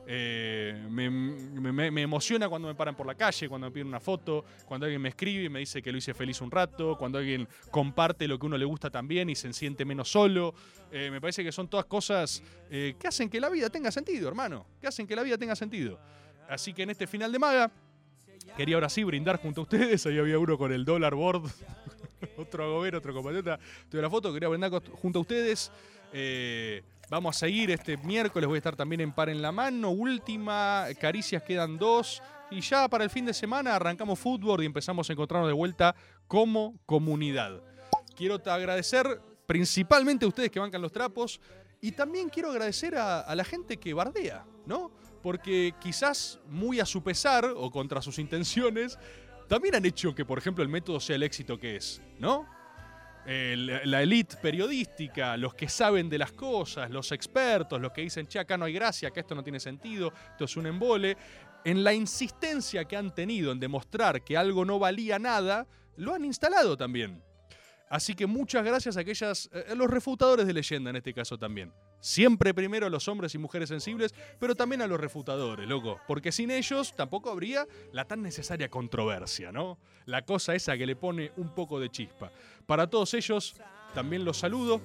[0.05, 4.85] Eh, me, emociona cuando me paran por la calle, cuando me piden una foto, cuando
[4.85, 8.27] alguien me escribe y me dice que lo hice feliz un rato, cuando alguien comparte
[8.27, 10.53] lo que uno le gusta también y se siente menos solo.
[10.91, 14.27] Eh, me parece que son todas cosas eh, que hacen que la vida tenga sentido,
[14.27, 15.99] hermano, que hacen que la vida tenga sentido.
[16.49, 17.71] Así que en este final de maga,
[18.57, 21.49] quería ahora sí brindar junto a ustedes, ahí había uno con el dólar board
[22.37, 23.59] otro agobero, otro compatriota.
[23.89, 25.71] Tuve la foto, quería brindar junto a ustedes.
[26.11, 29.91] Eh, vamos a seguir este miércoles, voy a estar también en Par en la Mano.
[29.91, 32.21] Última, Caricias quedan dos.
[32.51, 35.95] Y ya para el fin de semana arrancamos fútbol y empezamos a encontrarnos de vuelta
[36.27, 37.61] como comunidad.
[38.15, 41.41] Quiero agradecer principalmente a ustedes que bancan los trapos
[41.81, 44.91] y también quiero agradecer a la gente que bardea, ¿no?
[45.21, 48.99] Porque quizás muy a su pesar o contra sus intenciones,
[49.47, 52.47] también han hecho que, por ejemplo, el método sea el éxito que es, ¿no?
[53.25, 58.27] El- la élite periodística, los que saben de las cosas, los expertos, los que dicen,
[58.27, 61.15] che, acá no hay gracia, que esto no tiene sentido, esto es un embole,
[61.63, 65.65] en la insistencia que han tenido en demostrar que algo no valía nada,
[65.95, 67.23] lo han instalado también.
[67.89, 71.37] Así que muchas gracias a aquellas, eh, a los refutadores de leyenda en este caso
[71.37, 71.71] también.
[72.03, 76.01] Siempre primero a los hombres y mujeres sensibles, pero también a los refutadores, loco.
[76.05, 79.77] Porque sin ellos tampoco habría la tan necesaria controversia, ¿no?
[80.05, 82.29] La cosa esa que le pone un poco de chispa.
[82.65, 83.55] Para todos ellos,
[83.93, 84.81] también los saludo.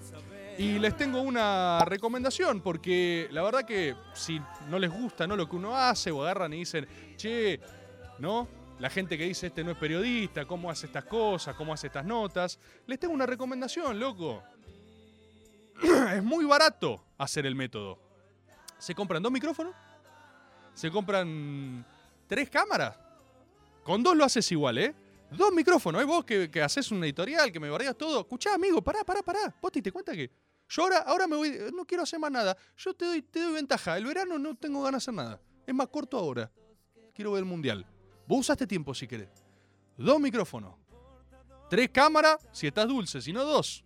[0.59, 5.35] Y les tengo una recomendación, porque la verdad que si no les gusta ¿no?
[5.35, 7.59] lo que uno hace, o agarran y dicen, che,
[8.21, 8.47] ¿no?
[8.79, 12.05] La gente que dice este no es periodista, cómo hace estas cosas, cómo hace estas
[12.05, 12.61] notas.
[12.87, 14.41] Les tengo una recomendación, loco.
[16.15, 17.99] es muy barato hacer el método.
[18.79, 19.75] Se compran dos micrófonos,
[20.73, 21.85] se compran
[22.27, 22.97] tres cámaras.
[23.83, 24.95] Con dos lo haces igual, ¿eh?
[25.31, 26.05] Dos micrófonos, ¿eh?
[26.05, 28.21] Vos que, haces un editorial, que me bardeas todo.
[28.21, 29.55] Escuchá, amigo, pará, pará, pará.
[29.61, 30.31] Vos te cuenta que
[30.69, 32.57] yo ahora, ahora me voy, no quiero hacer más nada.
[32.77, 33.97] Yo te doy, te doy ventaja.
[33.97, 35.41] El verano no tengo ganas de hacer nada.
[35.67, 36.51] Es más corto ahora.
[37.15, 37.85] Quiero ver el mundial.
[38.27, 39.29] Vos usaste tiempo si querés.
[39.97, 40.75] Dos micrófonos.
[41.69, 43.85] Tres cámaras, si estás dulce, si no dos.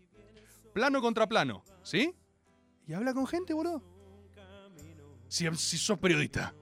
[0.73, 2.15] Plano contra plano, ¿sí?
[2.87, 3.83] Y habla con gente, boludo.
[5.29, 6.55] Si, si sos periodista.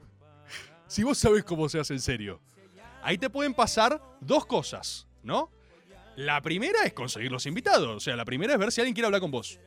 [0.87, 2.41] Si vos sabés cómo se hace en serio.
[3.03, 5.51] Ahí te pueden pasar dos cosas, ¿no?
[6.16, 7.89] La primera es conseguir los invitados.
[7.97, 9.59] O sea, la primera es ver si alguien quiere hablar con vos.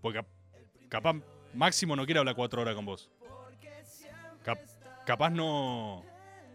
[0.00, 0.28] Porque cap-
[0.88, 1.16] capaz
[1.54, 3.10] Máximo no quiere hablar cuatro horas con vos.
[4.42, 4.58] Cap-
[5.06, 6.04] capaz no,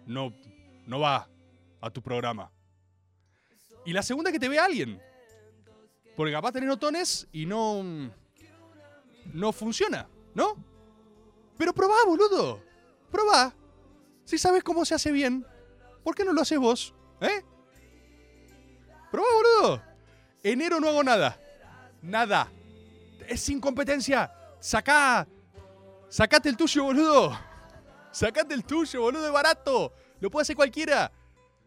[0.06, 0.34] no,
[0.86, 1.30] no va
[1.82, 2.52] a tu programa.
[3.86, 5.02] Y la segunda es que te vea alguien.
[6.16, 8.12] Porque capaz tenés notones y no.
[9.32, 10.56] No funciona, ¿no?
[11.58, 12.62] Pero probá, boludo.
[13.12, 13.54] Probá.
[14.26, 15.46] Si sabes cómo se hace bien,
[16.04, 16.94] ¿por qué no lo haces vos?
[17.22, 17.44] ¿Eh?
[19.12, 19.82] Probá, boludo.
[20.44, 21.40] Enero no hago nada.
[22.02, 22.52] Nada.
[23.28, 24.32] Es sin competencia.
[24.60, 25.28] Sacá.
[26.10, 27.38] Sacate el tuyo, boludo.
[28.12, 29.94] Sacate el tuyo, boludo, es barato.
[30.20, 31.12] Lo puede hacer cualquiera.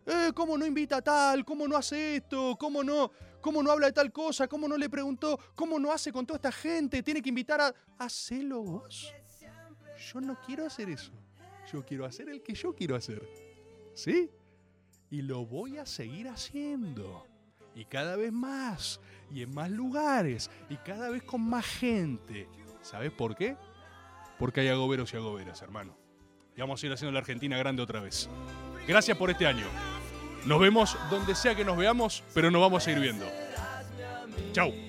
[0.07, 1.45] Eh, ¿Cómo no invita a tal?
[1.45, 2.57] ¿Cómo no hace esto?
[2.59, 3.11] ¿Cómo no,
[3.47, 4.49] ¿Cómo no habla de tal cosa?
[4.49, 5.39] ¿Cómo no le preguntó?
[5.55, 7.01] ¿Cómo no hace con toda esta gente?
[7.01, 7.73] Tiene que invitar a...
[7.97, 9.15] Hacelo vos.
[10.13, 11.13] Yo no quiero hacer eso.
[11.73, 13.23] yo quiero hacer el que yo quiero hacer.
[13.95, 14.33] ¿Sí?
[15.13, 17.25] Y lo voy a seguir haciendo.
[17.77, 19.01] Y cada vez más.
[19.31, 20.51] Y en más lugares.
[20.69, 22.49] Y cada vez con más gente.
[22.83, 23.57] ¿Sabes por qué?
[24.41, 25.97] Porque hay agoberos y agoberas, hermano.
[26.57, 28.29] Y vamos a ir haciendo la Argentina grande otra vez.
[28.89, 29.67] Gracias por este año.
[30.47, 33.27] Nos vemos donde sea que nos veamos, pero nos vamos a ir viendo.
[34.53, 34.86] Chau.